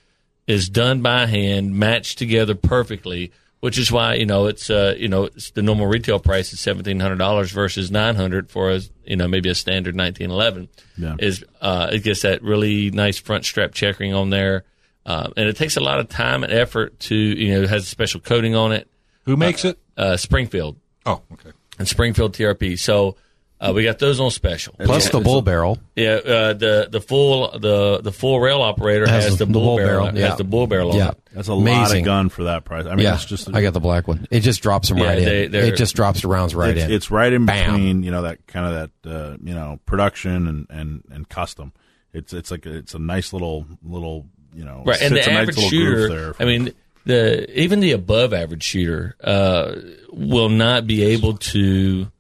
[0.46, 3.32] is done by hand, matched together perfectly.
[3.60, 6.60] Which is why you know it's uh you know it's the normal retail price is
[6.60, 10.68] seventeen hundred dollars versus nine hundred for a you know maybe a standard nineteen eleven.
[10.96, 11.16] Yeah.
[11.18, 14.64] Is uh it gets that really nice front strap checkering on there,
[15.06, 17.84] uh, and it takes a lot of time and effort to you know it has
[17.84, 18.90] a special coating on it.
[19.24, 19.78] Who makes it?
[19.96, 21.52] Uh, Springfield Oh, okay.
[21.78, 22.78] and Springfield TRP.
[22.78, 23.16] So
[23.58, 24.74] uh, we got those on special.
[24.78, 25.78] Plus yeah, the bull barrel.
[25.96, 29.62] yeah, uh, the the full the the full rail operator Has has, the the, bull,
[29.62, 30.28] bull barrel, barrel, yeah.
[30.28, 31.08] has the bull barrel on Yeah.
[31.12, 31.18] it.
[31.32, 32.84] that's a lot of gun for that price.
[32.84, 34.26] I mean, yeah, it's just I got the black one.
[34.30, 35.54] It just drops them Yeah, right they- in.
[35.54, 36.92] It just drops the rounds right it's, in.
[36.92, 37.72] it's right in Bam.
[37.72, 41.72] between, you know, that kind of that, uh, you know, production and, and, and custom.
[42.12, 45.26] It's it's like a, it's a nice little little, you know, right and the a
[45.26, 46.72] nice average groove shooter there i mean
[47.06, 49.76] the even the above average shooter uh,
[50.10, 52.10] will not be able to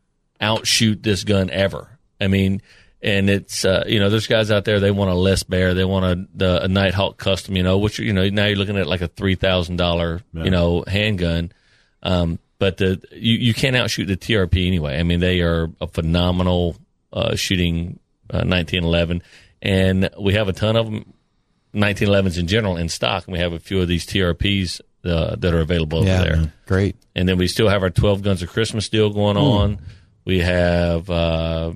[0.40, 1.98] outshoot this gun ever.
[2.20, 2.62] I mean
[3.02, 5.84] and it's uh, you know there's guys out there they want a Les Baer they
[5.84, 8.86] want a the, a nighthawk custom you know which you know now you're looking at
[8.86, 11.52] like a three thousand dollar you know handgun.
[12.02, 14.98] Um, but the you, you can't outshoot the TRP anyway.
[14.98, 16.76] I mean, they are a phenomenal
[17.12, 17.98] uh, shooting
[18.30, 19.22] uh, 1911,
[19.60, 21.12] and we have a ton of them
[21.76, 25.54] 1911s in general in stock, and we have a few of these TRPs uh, that
[25.54, 26.52] are available over yeah, there.
[26.66, 26.96] great.
[27.14, 29.78] And then we still have our 12 Guns of Christmas deal going on.
[30.24, 31.72] We have uh,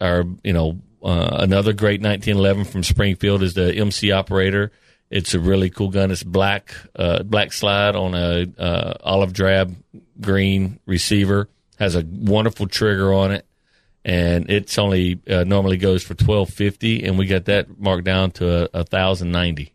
[0.00, 4.70] our, you know, uh, another great 1911 from Springfield is the MC Operator.
[5.10, 6.10] It's a really cool gun.
[6.10, 9.76] It's black, uh, black slide on a uh, olive drab
[10.20, 11.48] green receiver.
[11.78, 13.46] Has a wonderful trigger on it,
[14.04, 18.30] and it's only uh, normally goes for twelve fifty, and we got that marked down
[18.32, 19.72] to a, a thousand ninety.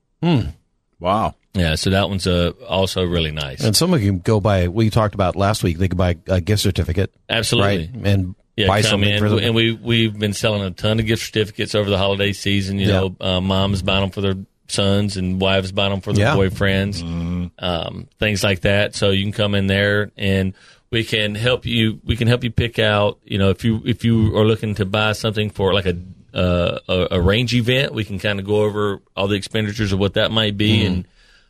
[0.99, 1.35] wow.
[1.53, 3.63] Yeah, so that one's uh, also really nice.
[3.63, 4.67] And some of you can go buy.
[4.67, 5.79] We talked about last week.
[5.79, 7.89] They could buy a gift certificate, Absolutely.
[7.95, 9.39] right, and Yeah, buy come something in, for them.
[9.39, 12.77] and we we've been selling a ton of gift certificates over the holiday season.
[12.77, 12.93] You Yeah.
[12.99, 14.35] know, uh, moms buying them for their
[14.67, 16.35] sons, and wives buying them for their Yeah.
[16.35, 18.93] boyfriends, um, things like that.
[18.95, 20.53] So you can come in there, and
[20.89, 21.99] we can help you.
[22.03, 23.19] We can help you pick out.
[23.23, 25.97] You know, if you if you are looking to buy something for like a
[26.33, 29.99] uh, a, a range event, we can kind of go over all the expenditures of
[29.99, 31.07] what that might be, and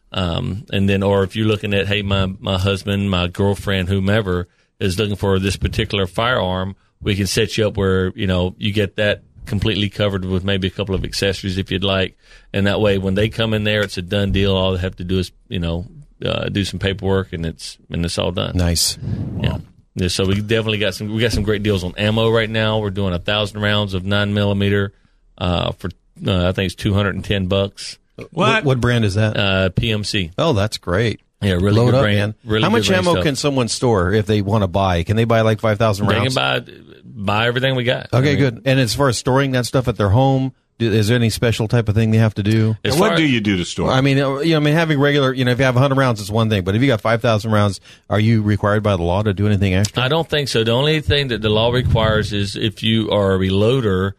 [0.09, 4.47] Um, and then, or if you're looking at, hey, my, my husband, my girlfriend, whomever
[4.79, 8.71] is looking for this particular firearm, we can set you up where, you know, you
[8.71, 12.17] get that completely covered with maybe a couple of accessories if you'd like.
[12.53, 14.55] And that way, when they come in there, it's a done deal.
[14.55, 15.85] All they have to do is, you know,
[16.23, 18.55] uh, do some paperwork and it's, and it's all done.
[18.57, 18.97] Nice.
[19.41, 19.57] Yeah.
[19.95, 21.11] Yeah, so we definitely got some.
[21.11, 22.77] We got some great deals on ammo right now.
[22.77, 24.93] We're doing a thousand rounds of nine millimeter
[25.39, 25.89] uh, for
[26.23, 27.97] uh, I think it's two hundred and ten bucks.
[28.29, 28.63] What?
[28.63, 29.35] what brand is that?
[29.35, 30.33] Uh, PMC.
[30.37, 31.21] oh, that's great.
[31.41, 32.35] Yeah, really Load good up, brand.
[32.45, 33.23] Really How good much brand ammo stuff.
[33.25, 35.01] can someone store if they want to buy?
[35.01, 36.35] Can they buy like five thousand rounds?
[36.35, 36.69] They can rounds?
[36.69, 38.09] buy buy everything we got.
[38.13, 38.61] I Okay, mean, good.
[38.65, 41.67] And as far as storing that stuff at their home, do, is there any special
[41.67, 42.77] type of thing they have to do?
[42.83, 43.89] As what far- do you do to store?
[43.89, 45.97] I mean, uh, you know, I mean, having regular, you know, if you have 100
[45.97, 46.63] rounds, it's one thing.
[46.63, 49.73] But if you got 5,000 rounds, are you required by the law to do anything
[49.73, 50.03] extra?
[50.03, 50.63] I don't think so.
[50.63, 54.13] The only thing that the law requires is if you are a reloader,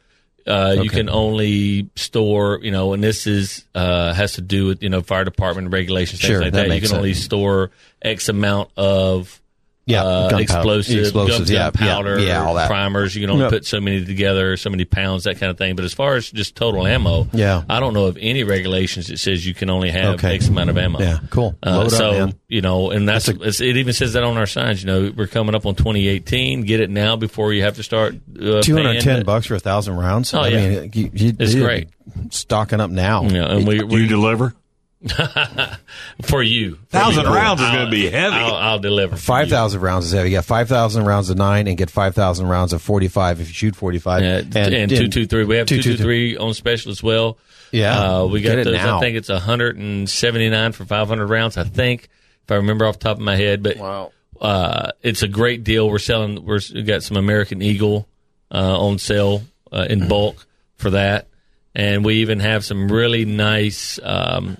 [0.46, 4.82] uh, you can only store, you know, and this is uh, has to do with
[4.82, 6.64] you know fire department regulations, things Sure, like that that.
[6.64, 9.42] You makes can only store X amount of
[9.88, 10.42] Yeah, uh, gunpowder.
[10.42, 12.68] explosive, Explosives, gun, yeah, gunpowder, yeah, yeah, all that.
[12.68, 13.14] primers.
[13.14, 13.50] You can only Yep.
[13.52, 15.76] put so many together, so many pounds, that kind of thing.
[15.76, 17.62] But as far as just total ammo, Yeah.
[17.70, 20.34] I don't know of any regulations that says you can only have Okay.
[20.34, 21.00] X amount of ammo.
[21.00, 21.56] Yeah, cool.
[21.66, 24.36] Uh, Load up, so you know, and that's, That's it's, it even says that on
[24.36, 24.82] our signs.
[24.82, 26.62] You know, we're coming up on 2018.
[26.64, 28.14] Get it now before you have to start.
[28.38, 30.34] Uh, 210 bucks for a thousand rounds.
[30.34, 30.68] Oh, I yeah.
[30.80, 31.88] mean, you, you, It's you're great.
[32.30, 33.22] Stocking up now.
[33.24, 34.54] Yeah, and we, we you deliver?
[36.22, 37.32] for you Thousand me.
[37.32, 38.34] rounds is going to be heavy.
[38.34, 39.16] I'll, I'll deliver.
[39.16, 39.52] for Five you.
[39.54, 40.30] thousand rounds is heavy.
[40.30, 43.48] You get five thousand rounds of nine, and get five thousand rounds of forty-five if
[43.48, 44.22] you shoot forty-five.
[44.22, 45.44] Yeah, and, two two three.
[45.44, 46.34] We have two two 223.
[46.34, 47.38] three on special as well.
[47.70, 48.74] Yeah, uh, we get got it those.
[48.74, 48.96] now.
[48.96, 51.56] I think it's hundred and seventy nine for five hundred rounds.
[51.56, 52.08] I think
[52.44, 54.12] if I remember off the top of my head, but Wow.
[54.40, 55.88] uh, it's a great deal.
[55.88, 56.44] We're selling.
[56.44, 58.08] We're we got some American Eagle
[58.50, 60.44] uh, on sale uh, in bulk
[60.76, 61.28] for that,
[61.74, 64.56] and we even have some really nice um,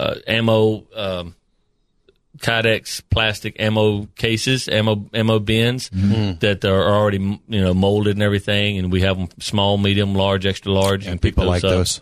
[0.00, 0.86] uh, ammo.
[0.94, 1.34] Um,
[2.38, 6.38] Kydex plastic ammo cases, ammo ammo bins Mm-hmm.
[6.38, 10.46] that are already you know molded and everything, and we have them small, medium, large,
[10.46, 11.04] extra large.
[11.06, 11.70] And can pick people like up.
[11.70, 12.00] those.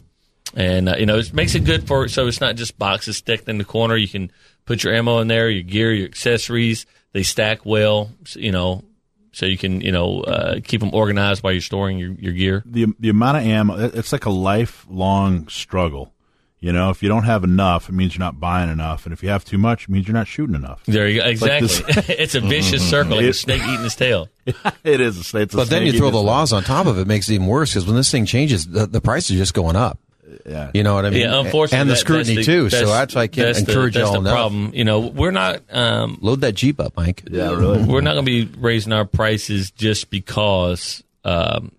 [0.54, 3.48] and uh, you know it makes it good for so it's not just boxes stacked
[3.48, 3.96] in the corner.
[3.96, 4.30] You can
[4.64, 6.86] put your ammo in there, your gear, your accessories.
[7.12, 8.84] They stack well, you know,
[9.32, 12.62] so you can you know uh, keep them organized while you're storing your, your gear.
[12.66, 16.12] the the amount of ammo it's like a lifelong struggle.
[16.60, 19.22] You know, if you don't have enough, it means you're not buying enough, and if
[19.22, 20.82] you have too much, it means you're not shooting enough.
[20.86, 21.24] There you go.
[21.26, 21.68] like Exactly.
[21.68, 24.28] this- it's a vicious circle, like a snake eating its tail.
[24.82, 25.44] it is a snake.
[25.44, 27.28] It's a But then you throw the its- laws on top of it, it makes
[27.28, 30.00] it even worse because when this thing changes, the, the price is just going up.
[30.44, 30.70] Yeah.
[30.74, 31.20] You know what I mean?
[31.20, 32.70] Yeah, unfortunately, and the that- scrutiny the- too.
[32.70, 34.72] So that's- that's why I can't that's the- encourage that's y'all the problem.
[34.74, 35.62] You know, we're not.
[35.70, 37.22] Um, Load that Jeep up, Mike.
[37.30, 37.84] Yeah, really.
[37.84, 41.70] we're not going to be raising our prices just because um,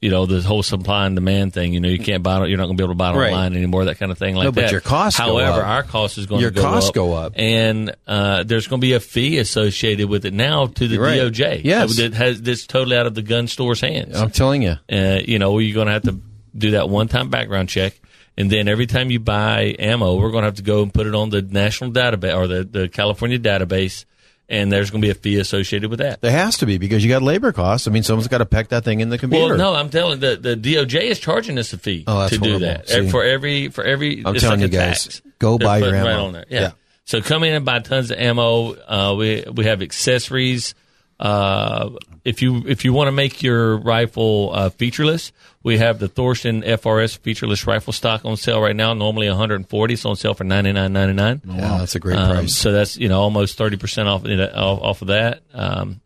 [0.00, 1.72] you know the whole supply and demand thing.
[1.72, 2.48] You know, you can't buy it.
[2.48, 3.32] You're not going to be able to buy it Right.
[3.32, 3.84] online anymore.
[3.86, 4.72] That kind of thing like No, but that.
[4.72, 6.94] your costs go However, our cost is going Your to go costs up.
[6.94, 7.32] go up.
[7.36, 11.20] and uh, there's going to be a fee associated with it now to the right.
[11.20, 11.62] DOJ.
[11.64, 11.96] Yes.
[11.96, 14.16] that has that's totally out of the gun store's hands.
[14.20, 14.76] I'm telling you.
[14.90, 16.20] Uh, you know, you're going to have to
[16.56, 18.00] do that one time background check.
[18.36, 21.08] And then every time you buy ammo, we're going to have to go and put
[21.08, 24.04] it on the national database or the, the California database.
[24.50, 26.22] And there's going to be a fee associated with that.
[26.22, 27.86] There has to be because you got labor costs.
[27.86, 29.48] I mean, someone's got to peck that thing in the computer.
[29.48, 32.40] Well, no, I'm telling the the DOJ is charging us a fee Oh, to do
[32.40, 32.60] horrible.
[32.60, 33.10] that See?
[33.10, 34.22] for every for every.
[34.24, 35.22] I'm telling like you guys, tax.
[35.38, 36.30] go They're buy your right ammo.
[36.32, 36.44] there.
[36.48, 36.60] Yeah.
[36.60, 36.70] Yeah.
[37.04, 38.72] So come in and buy tons of ammo.
[38.74, 40.74] Uh, we we have accessories.
[41.20, 41.90] Uh,
[42.24, 45.32] if you if you want to make your rifle uh, featureless,
[45.64, 48.94] we have the Thordsen FRS featureless rifle stock on sale right now.
[48.94, 51.40] Normally 140, it's on sale for 99.99.
[51.44, 52.54] yeah, that's a great Um, price.
[52.54, 55.42] so that's you know almost thirty percent off off of that.
[55.52, 56.00] Um,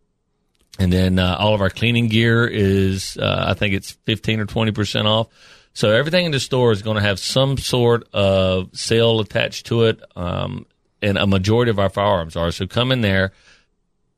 [0.79, 4.47] and then uh, all of our cleaning gear is uh, I think it's fifteen or
[4.47, 5.29] twenty percent off.
[5.75, 9.85] So everything in the store is going to have some sort of sale attached to
[9.85, 10.65] it, um,
[11.03, 12.51] and a majority of our firearms are.
[12.51, 13.33] So come in there,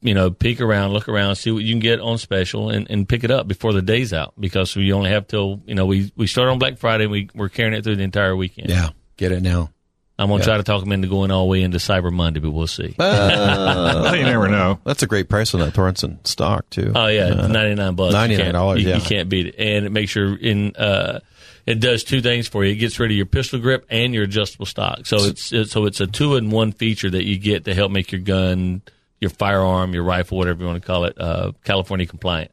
[0.04, 3.08] you know, peek around, look around, see what you can get on special, and, and
[3.08, 6.12] pick it up before the day's out because we only have till you know we
[6.14, 7.04] we start on Black Friday.
[7.04, 8.68] and We we're carrying it through the entire weekend.
[8.70, 9.70] yeah, get it now.
[10.16, 12.52] I'm gonna try to talk them into going all the way into Cyber Monday, but
[12.52, 12.94] we'll see.
[12.96, 14.78] Well, you never know.
[14.84, 16.92] That's a great price on that Thordsen stock too.
[16.94, 18.12] Oh yeah, ninety nine bucks.
[18.30, 18.94] You can't- $99, You, yeah.
[18.96, 20.76] you can't beat it, and it makes sure in.
[20.76, 21.18] Uh,
[21.66, 22.72] it does two things for you.
[22.72, 25.06] It gets rid of your pistol grip and your adjustable stock.
[25.06, 27.90] So it's, it's so it's a two in one feature that you get to help
[27.90, 28.82] make your gun,
[29.20, 32.50] your firearm, your rifle, whatever you want to call it, uh, California compliant.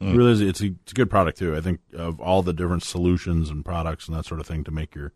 [0.00, 0.40] It really is.
[0.42, 1.56] It's a, it's a good product too.
[1.56, 4.70] I think of all the different solutions and products and that sort of thing to
[4.70, 5.12] make your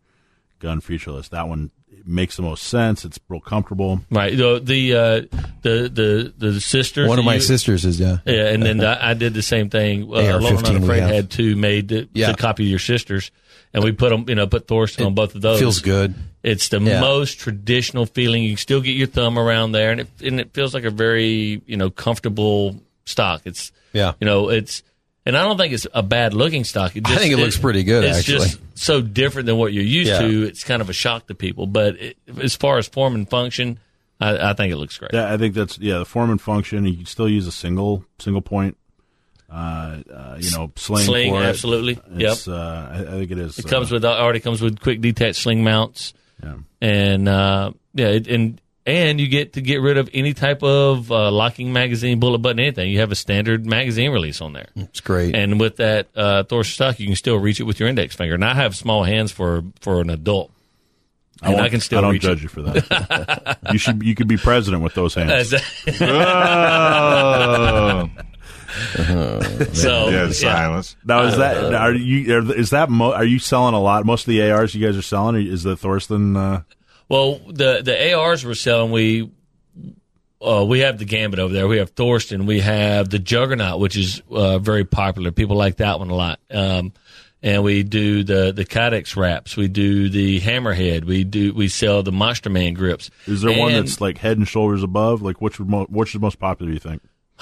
[0.59, 1.69] gun featureless, that one
[2.05, 3.05] makes the most sense.
[3.05, 4.01] It's real comfortable.
[4.09, 4.35] Right.
[4.35, 7.07] The the uh, the the the sisters.
[7.07, 8.17] One of my you- sisters is yeah.
[8.25, 10.03] Yeah, and then I, I did the same thing.
[10.03, 12.31] Uh, AR-15 Lola Not we had two made to, Yeah.
[12.31, 13.31] to copy your sisters,
[13.73, 15.59] and we put them, you know, put Thordsen on both of those.
[15.59, 16.15] Feels good.
[16.43, 17.01] It's the Yeah.
[17.01, 18.43] most traditional feeling.
[18.43, 20.89] You can still get your thumb around there, and it and it feels like a
[20.91, 23.41] very you know comfortable stock.
[23.45, 24.13] It's Yeah.
[24.19, 24.83] you know it's.
[25.25, 26.95] And I don't think it's a bad looking stock.
[26.95, 28.37] It I think it looks pretty good, It's actually.
[28.47, 30.21] just so different than what you're used Yeah.
[30.21, 30.43] to.
[30.43, 31.67] It's kind of a shock to people.
[31.67, 33.77] But it, as far as form and function,
[34.19, 35.11] I, I think it looks great.
[35.13, 36.85] Yeah, I think that's yeah the form and function.
[36.85, 38.77] You can still use a single single point,
[39.51, 41.05] uh, uh, you know, sling.
[41.05, 41.45] Sling, for it.
[41.45, 41.99] absolutely.
[42.15, 43.59] It's, uh, I, I think it is.
[43.59, 46.13] It comes with already comes with quick detach sling mounts,
[46.43, 46.55] Yeah.
[46.81, 51.11] and uh, yeah, it, and and you get to get rid of any type of
[51.11, 52.89] uh, locking magazine, bullet button, anything.
[52.91, 55.35] You have a standard magazine release on there, It's great.
[55.35, 58.35] and with that uh, Thor stock, you can still reach it with your index finger.
[58.35, 60.51] And I have small hands for for an adult,
[61.41, 62.43] I, and I can still I don't judge it.
[62.43, 63.59] you for that.
[63.71, 64.01] you should.
[64.01, 65.53] You could be president with those hands.
[66.01, 68.09] Oh,
[69.73, 70.31] so yeah, yeah.
[70.31, 70.95] silence.
[71.03, 74.05] Now is that are you are, is that mo- are you selling a lot?
[74.05, 76.37] Most of the ARs you guys are selling is the Thordsen.
[76.37, 76.61] Uh,
[77.07, 79.29] Well, the the ARs we're selling, we
[80.41, 81.67] uh, we have the Gambit over there.
[81.67, 82.45] We have Thordsen.
[82.45, 85.31] We have the Juggernaut, which is uh, very popular.
[85.31, 86.39] People like that one a lot.
[86.49, 86.93] Um,
[87.41, 89.55] and we do the the Kydex wraps.
[89.57, 91.05] We do the Hammerhead.
[91.05, 93.09] We do we sell the Monster Man grips.
[93.27, 95.21] is there one that's like head and shoulders above?
[95.21, 96.71] Like which would mo- which is most popular?
[96.71, 97.01] You think?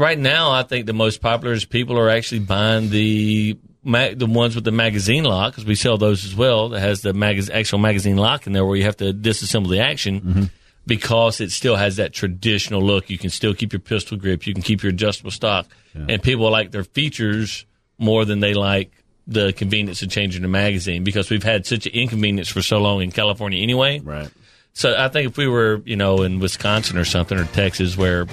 [0.00, 0.50] right now?
[0.50, 4.72] I think the most popular is people are actually buying the the ones with the
[4.72, 6.70] magazine lock because we sell those as well.
[6.70, 9.80] That has the mag- actual magazine lock in there where you have to disassemble the
[9.80, 10.20] action.
[10.20, 10.44] Mm-hmm.
[10.86, 14.54] Because it still has that traditional look, you can still keep your pistol grip, you
[14.54, 17.64] can keep your adjustable stock, and people like their features
[17.98, 18.90] more than they like
[19.26, 21.04] the convenience of changing the magazine.
[21.04, 24.00] Because we've had such an inconvenience for so long in California anyway.
[24.00, 24.30] Right.
[24.72, 28.26] So I think if we were, you know, in Wisconsin or something or Texas, where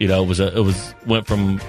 [0.00, 1.60] you know it was a, it was went from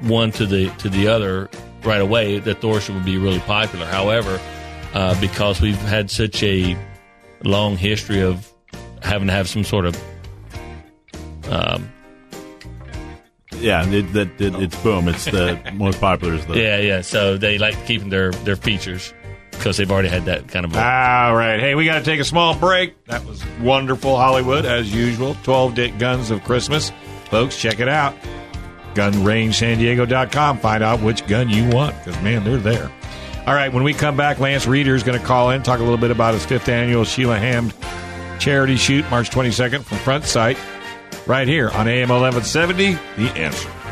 [0.00, 1.48] one to the to the other
[1.84, 3.86] right away, that Thordsen would be really popular.
[3.86, 4.40] However,
[4.94, 6.76] uh, because we've had such a
[7.44, 8.50] long history of
[9.02, 10.02] having to have some sort of
[11.50, 11.92] um,
[13.52, 15.08] Yeah, it, that it, it's boom.
[15.08, 19.12] It's the most popular is the yeah yeah, so they like keeping their their features
[19.50, 20.74] because they've already had that kind of.
[20.74, 21.60] A, All right.
[21.60, 23.04] Hey, we got to take a small break.
[23.06, 25.36] That was wonderful, Hollywood, as usual.
[25.44, 26.90] 12 Dick Guns of Christmas.
[27.30, 28.14] Folks, check it out.
[28.94, 30.58] GunRangeSanDiego.com.
[30.58, 32.90] Find out which gun you want because, man, they're there.
[33.46, 33.72] All right.
[33.72, 36.10] When we come back, Lance Reeder is going to call in, talk a little bit
[36.10, 37.74] about his fifth annual Sheila Hamd
[38.38, 40.58] charity shoot, March 22nd from Front Sight,
[41.26, 42.92] right here on AM 1170.
[43.16, 43.83] The answer.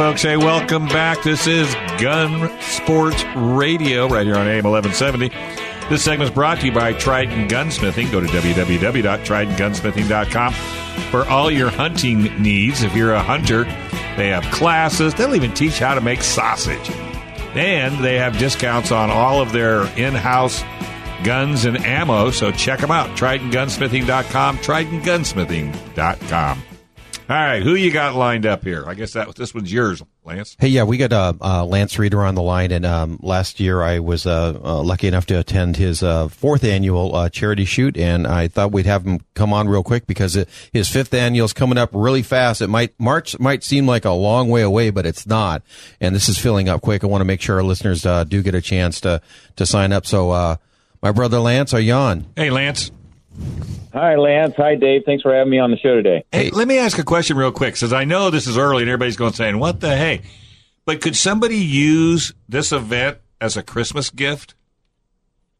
[0.00, 0.22] Folks.
[0.22, 1.22] Hey, welcome back.
[1.22, 5.28] This is Gun Sports Radio right here on AM 1170.
[5.90, 8.10] This segment is brought to you by Trident Gunsmithing.
[8.10, 10.52] Go to www.tridentgunsmithing.com
[11.10, 12.82] for all your hunting needs.
[12.82, 13.64] If you're a hunter,
[14.16, 15.12] they have classes.
[15.12, 16.90] They'll even teach how to make sausage.
[17.54, 20.62] And they have discounts on all of their in house
[21.24, 22.30] guns and ammo.
[22.30, 23.18] So check them out.
[23.18, 24.60] TridentGunsmithing.com.
[24.60, 26.62] TridentGunsmithing.com.
[27.30, 28.82] All right, who you got lined up here?
[28.88, 30.56] I guess that this one's yours, Lance.
[30.58, 33.82] Hey, yeah, we got uh, uh, Lance Reeder on the line, and um, last year
[33.82, 37.96] I was uh, uh, lucky enough to attend his uh, fourth annual uh, charity shoot,
[37.96, 41.44] and I thought we'd have him come on real quick because it, his fifth annual
[41.44, 42.62] is coming up really fast.
[42.62, 45.62] It might March might seem like a long way away, but it's not,
[46.00, 47.04] and this is filling up quick.
[47.04, 49.22] I want to make sure our listeners uh, do get a chance to
[49.54, 50.04] to sign up.
[50.04, 50.56] So, uh,
[51.00, 52.26] my brother Lance, are you on?
[52.34, 52.90] Hey, Lance.
[53.92, 54.54] Hi, Lance.
[54.56, 55.02] Hi, Dave.
[55.04, 56.24] Thanks for having me on the show today.
[56.30, 58.90] Hey, let me ask a question real quick, since I know this is early and
[58.90, 60.22] everybody's going to saying, "What the hey?"
[60.84, 64.54] But could somebody use this event as a Christmas gift?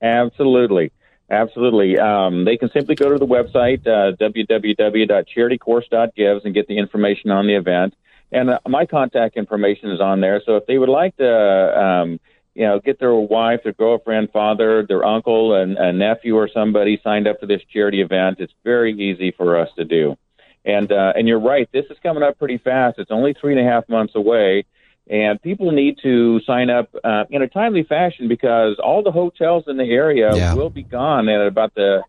[0.03, 0.93] Absolutely.
[1.31, 1.99] Absolutely.
[1.99, 7.47] Um, they can simply go to the website, uh, www.charitycourse.gives, and get the information on
[7.47, 7.95] the event.
[8.33, 10.43] And uh, my contact information is on there.
[10.45, 12.19] So if they would like to, um,
[12.55, 17.01] you know, get their wife, their girlfriend, father, their uncle, and a nephew or somebody
[17.03, 20.17] signed up for this charity event, it's very easy for us to do.
[20.65, 22.99] And uh, and you're right, this is coming up pretty fast.
[22.99, 24.67] It's only three and a half months away,
[25.09, 29.65] and people need to sign up uh, in a timely fashion because all the hotels
[29.69, 30.55] in the area Yeah.
[30.55, 32.03] will be gone at about the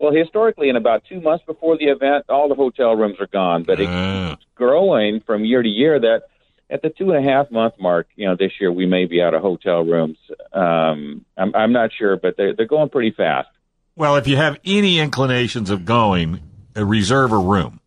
[0.00, 3.64] well, historically, in about two months before the event, all the hotel rooms are gone.
[3.64, 4.36] But it Ah.
[4.54, 5.98] growing from year to year.
[5.98, 6.22] That
[6.70, 9.22] at the two and a half month mark, you know, this year we may be
[9.22, 10.18] out of hotel rooms.
[10.52, 13.48] Um, I'm, I'm not sure, but they're they're going pretty fast.
[13.96, 16.40] Well, if you have any inclinations of going,
[16.76, 17.80] uh, reserve a room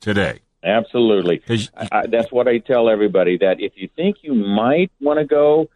[0.00, 0.40] today.
[0.64, 1.42] Absolutely.
[1.48, 5.24] I, I, that's what I tell everybody that if you think you might want to
[5.24, 5.68] go,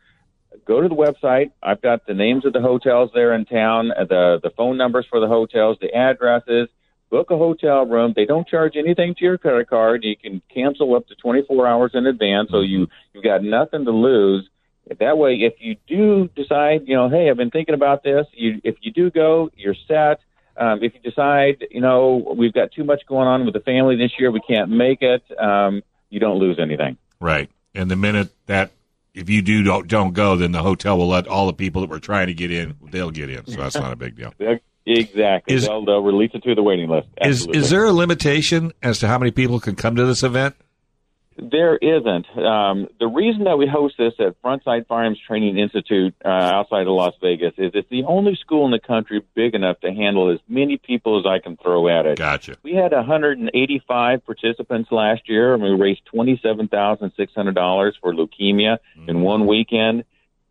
[0.66, 1.53] go to the website.
[1.62, 5.07] I've got the names of the hotels there in town, uh, the the phone numbers
[5.09, 6.68] for the hotels, the addresses.
[7.11, 8.13] Book a hotel room.
[8.15, 10.05] They don't charge anything to your credit card.
[10.05, 13.91] You can cancel up to 24 hours in advance, so you you've got nothing to
[13.91, 14.49] lose.
[14.99, 18.27] That way, if you do decide, you know, hey, I've been thinking about this.
[18.33, 20.21] You, if you do go, you're set.
[20.57, 23.97] Um, if you decide, you know, we've got too much going on with the family
[23.97, 25.23] this year, we can't make it.
[25.39, 26.97] Um, you don't lose anything.
[27.21, 27.49] Right.
[27.75, 28.73] And the minute that
[29.15, 31.91] if you do don't, don't go, then the hotel will let all the people that
[31.91, 33.47] were trying to get in, they'll get in.
[33.47, 34.35] So that's not a big deal.
[34.87, 35.55] Exactly.
[35.55, 37.09] Is- they'll, they'll release it to the waiting list.
[37.20, 37.61] Is Absolutely.
[37.61, 40.57] is there a limitation as to how many people can come to this event?
[41.41, 42.26] There isn't.
[42.37, 46.83] Um, the reason that we host this at Front Sight Firearms Training Institute uh, outside
[46.83, 50.31] of Las Vegas is it's the only school in the country big enough to handle
[50.31, 52.18] as many people as I can throw at it.
[52.18, 52.57] Gotcha.
[52.62, 58.78] We had 185 participants last year, and we raised $27,600 for leukemia
[59.09, 60.05] in one weekend.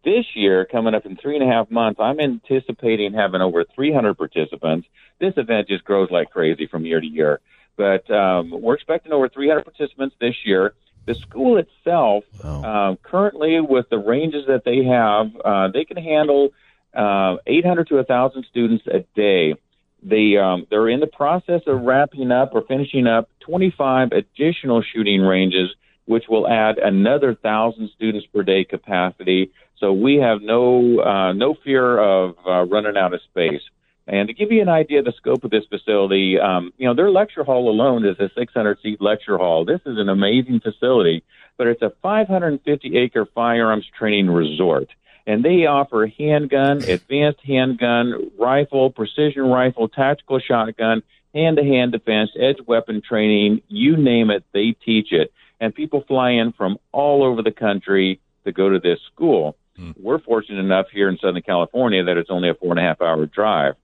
[0.04, 4.18] This year, coming up in three and a half months, I'm anticipating having over 300
[4.18, 4.88] participants.
[5.20, 7.42] This event just grows like crazy from year to year.
[7.76, 10.74] But um, we're expecting over 300 participants this year.
[11.06, 16.50] The school itself, uh, currently with the ranges that they have, uh, they can handle
[16.94, 19.56] uh, 800 to 1,000 students a day.
[20.02, 25.22] They um, they're in the process of wrapping up or finishing up 25 additional shooting
[25.22, 25.70] ranges,
[26.10, 29.52] which will add another thousand students per day capacity.
[29.78, 33.62] So we have no uh, no fear of uh, running out of space.
[34.08, 36.96] And to give you an idea of the scope of this facility, um, you know,
[36.96, 39.66] their lecture hall alone is a 600 seat lecture hall.
[39.66, 41.24] This is an amazing facility,
[41.60, 44.90] but it's a 550 acre firearms training resort.
[45.28, 51.04] And they offer handgun, advanced handgun, rifle, precision rifle, tactical shotgun,
[51.36, 55.32] hand to hand defense, edge weapon training, you name it, they teach it.
[55.60, 59.56] And people fly in from all over the country to go to this school.
[59.76, 59.92] Hmm.
[59.98, 63.02] We're fortunate enough here in Southern California that it's only a four and a half
[63.02, 63.76] hour drive.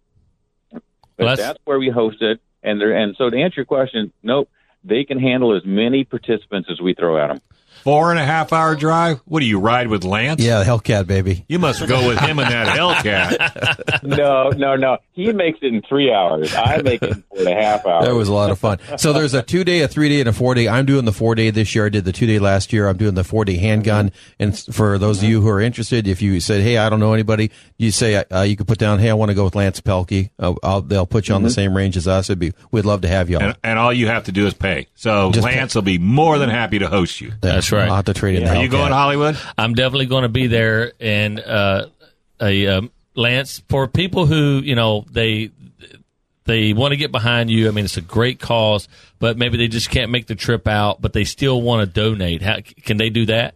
[0.72, 0.82] But
[1.18, 2.40] Well, that's- that's where we host it.
[2.64, 4.50] And there, and so to answer your question, nope,
[4.84, 7.40] they can handle as many participants as we throw at them.
[7.84, 9.20] Four and a half hour drive?
[9.26, 10.42] What do you ride with Lance?
[10.42, 11.46] Yeah, Hellcat, baby.
[11.48, 14.04] You must go with him in that Hellcat.
[14.04, 14.98] no, no, no.
[15.14, 16.54] He makes it in three hours.
[16.56, 18.06] I make it in four and a half hours.
[18.06, 18.80] That was a lot of fun.
[18.98, 20.68] So there's a two day, a three day, and a four day.
[20.68, 21.86] I'm doing the four day this year.
[21.86, 22.88] I did the two day last year.
[22.88, 24.12] I'm doing the four day handgun.
[24.40, 27.14] And for those of you who are interested, if you said, "Hey, I don't know
[27.14, 29.80] anybody," you say uh, you could put down, "Hey, I want to go with Lance
[29.80, 32.30] Pelkey." Uh, I'll, they'll put you on the same range as us.
[32.30, 33.44] It'd be we'd love to have you on.
[33.44, 34.88] and, and all you have to do is pay.
[34.96, 37.32] So Just Lance will be more than happy to host you.
[37.42, 37.88] That's right.
[37.88, 38.46] I'll have to trade in.
[38.46, 38.72] the Are you Hellcat.
[38.72, 39.38] going Hollywood?
[39.58, 40.94] I'm definitely going to be there.
[41.00, 41.88] And uh,
[42.42, 45.52] a um, Lance for people who you know they
[46.46, 47.68] they want to get behind you.
[47.68, 48.88] I mean, it's a great cause,
[49.20, 52.42] but maybe they just can't make the trip out, but they still want to donate.
[52.42, 53.56] How can they do that?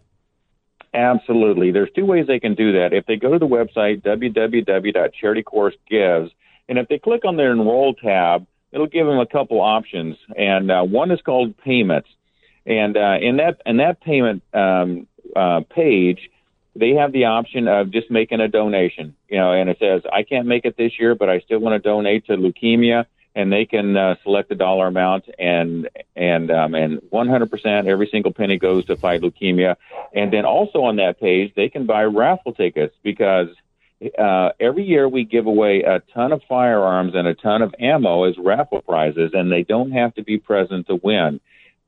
[0.92, 1.70] Absolutely.
[1.70, 2.92] There's two ways they can do that.
[2.92, 6.30] If they go to the website, www.charitycoursegives,
[6.68, 10.16] and if they click on their enroll tab, it'll give them a couple options.
[10.36, 12.08] And uh, one is called payments.
[12.66, 16.30] And uh, in that in that payment um, uh, page,
[16.76, 19.16] they have the option of just making a donation.
[19.28, 21.82] You know, and it says, I can't make it this year, but I still want
[21.82, 23.06] to donate to leukemia.
[23.32, 28.32] And they can uh, select the dollar amount, and and um, and 100% every single
[28.32, 29.76] penny goes to fight leukemia.
[30.12, 33.46] And then also on that page, they can buy raffle tickets because
[34.18, 38.24] uh, every year we give away a ton of firearms and a ton of ammo
[38.24, 41.40] as raffle prizes, and they don't have to be present to win.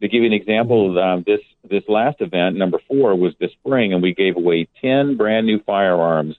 [0.02, 1.38] To give you an example, um, this
[1.70, 5.62] this last event, number four, was this spring, and we gave away ten brand new
[5.62, 6.34] firearms.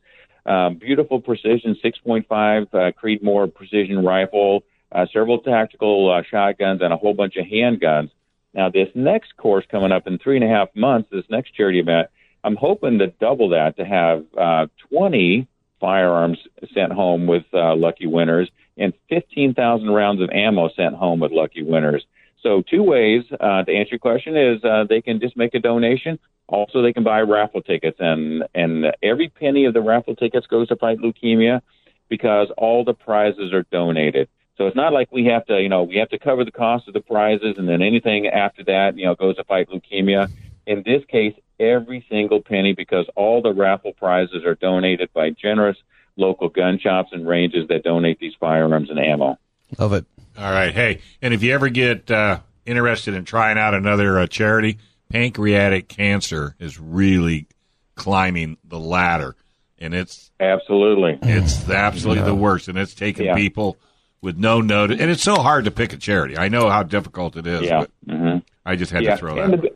[0.45, 6.97] Um, beautiful precision 6.5 uh, Creedmoor precision rifle, uh, several tactical uh, shotguns, and a
[6.97, 8.11] whole bunch of handguns.
[8.53, 11.79] Now, this next course coming up in three and a half months, this next charity
[11.79, 12.09] event,
[12.43, 15.47] I'm hoping to double that to have uh, 20
[15.79, 16.39] firearms
[16.73, 21.63] sent home with uh, lucky winners and 15,000 rounds of ammo sent home with lucky
[21.63, 22.05] winners.
[22.43, 25.59] So, two ways uh, to answer your question is uh, they can just make a
[25.59, 26.19] donation.
[26.47, 30.67] Also, they can buy raffle tickets, and and every penny of the raffle tickets goes
[30.67, 31.61] to fight leukemia
[32.09, 34.27] because all the prizes are donated.
[34.57, 36.87] So it's not like we have to, you know, we have to cover the cost
[36.87, 40.29] of the prizes, and then anything after that, you know, goes to fight leukemia.
[40.67, 45.77] In this case, every single penny, because all the raffle prizes are donated by generous
[46.17, 49.39] local gun shops and ranges that donate these firearms and ammo.
[49.79, 50.05] Love it.
[50.37, 50.73] All right.
[50.73, 54.77] Hey, and if you ever get uh, interested in trying out another uh, charity,
[55.11, 57.47] pancreatic cancer is really
[57.95, 59.35] climbing the ladder,
[59.77, 61.19] and it's Absolutely.
[61.21, 63.35] it's absolutely the worst, and it's taking Yeah.
[63.35, 63.77] people
[64.21, 66.37] with no notice, and it's so hard to pick a charity.
[66.37, 67.79] I know how difficult it is, Yeah.
[67.81, 69.11] but hmm I just had yeah.
[69.11, 69.43] to throw that.
[69.45, 69.61] and, out.
[69.61, 69.72] the,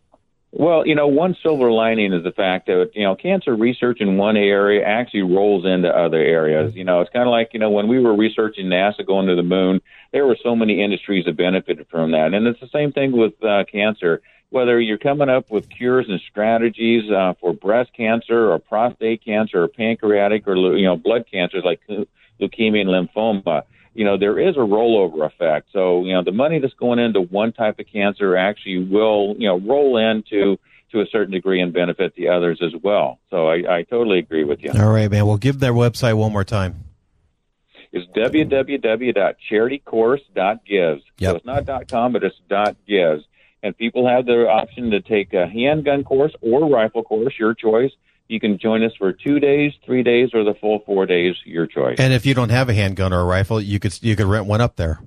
[0.60, 4.18] Well, you know, one silver lining is the fact that you know cancer research in
[4.18, 6.74] one area actually rolls into other areas.
[6.76, 9.36] You know, it's kind of like you know when we were researching NASA going to
[9.36, 9.82] the moon,
[10.12, 13.34] there were so many industries that benefited from that, and it's the same thing with
[13.44, 14.24] uh, cancer.
[14.50, 19.62] Whether you're coming up with cures and strategies uh, for breast cancer or prostate cancer
[19.62, 21.82] or pancreatic or you know blood cancers like
[22.42, 23.62] leukemia and lymphoma,
[23.98, 25.68] you know, there is a rollover effect.
[25.74, 29.48] So, you know, the money that's going into one type of cancer actually will, you
[29.48, 30.60] know, roll into
[30.92, 33.18] to a certain degree and benefit the others as well.
[33.32, 34.70] So I, I totally agree with you.
[34.72, 35.26] All right, man.
[35.26, 36.84] We'll give their website one more time.
[37.92, 41.04] It's www.charitycourse.gives.
[41.18, 41.32] Yep.
[41.32, 42.40] So it's not .com, but it's
[42.88, 43.24] .gives.
[43.64, 47.94] And people have the option to take a handgun course or rifle course, your choice.
[48.28, 51.66] You can join us for two days, three days, or the full four days, your
[51.66, 51.96] choice.
[52.00, 54.46] And if you don't have a handgun or a rifle, you could you could rent
[54.46, 55.00] one up there.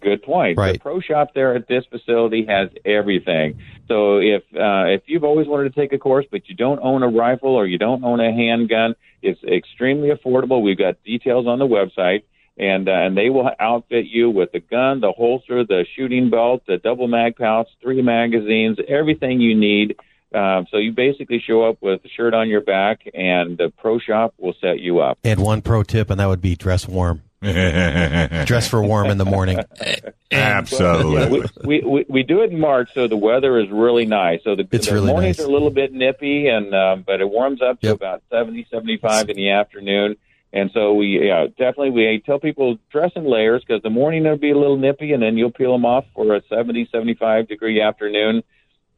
[0.00, 0.58] Good point.
[0.58, 0.74] Right.
[0.74, 3.60] The pro shop there at this facility has everything.
[3.88, 7.02] So if uh, if you've always wanted to take a course but you don't own
[7.02, 10.62] a rifle or you don't own a handgun, it's extremely affordable.
[10.62, 12.24] We've got details on the website,
[12.58, 16.62] and uh, and they will outfit you with the gun, the holster, the shooting belt,
[16.66, 19.96] the double mag pouch, three magazines, everything you need.
[20.34, 23.98] Um, so you basically show up with a shirt on your back, and the pro
[23.98, 25.18] shop will set you up.
[25.24, 27.22] And one pro tip, and that would be dress warm.
[27.42, 29.60] dress for warm in the morning.
[30.32, 31.38] Absolutely.
[31.40, 34.40] Yeah, we, we, we do it in March, so the weather is really nice.
[34.42, 35.46] So the, It's the really mornings nice.
[35.46, 37.96] are a little bit nippy, and um, but it warms up to Yep.
[37.96, 40.16] about 70, 75 in the afternoon.
[40.52, 44.38] And so we yeah, definitely we tell people dress in layers because the morning it'll
[44.38, 47.80] be a little nippy, and then you'll peel them off for a 70, 75 degree
[47.80, 48.42] afternoon.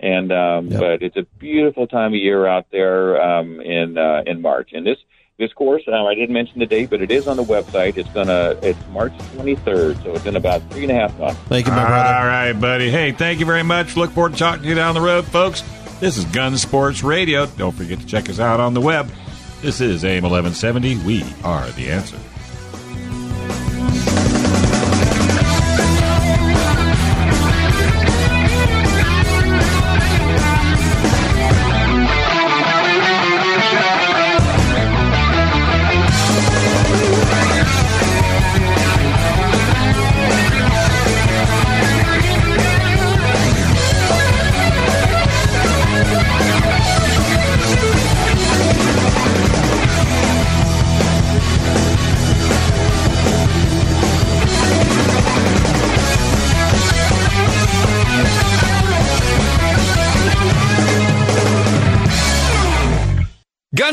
[0.00, 0.80] And um, Yep.
[0.80, 4.70] but it's a beautiful time of year out there um, in uh, in March.
[4.72, 4.98] And this
[5.38, 7.96] this course, um, I didn't mention the date, but it is on the website.
[7.96, 11.40] It's gonna it's March 23rd, so it's in about three and a half months.
[11.48, 12.26] Thank you, my All brother.
[12.28, 12.90] right, buddy.
[12.90, 13.96] Hey, thank you very much.
[13.96, 15.62] Look forward to talking to you down the road, folks.
[16.00, 17.46] This is Gun Sports Radio.
[17.46, 19.10] Don't forget to check us out on the web.
[19.62, 20.98] This is AM 1170.
[20.98, 22.16] We are the answer.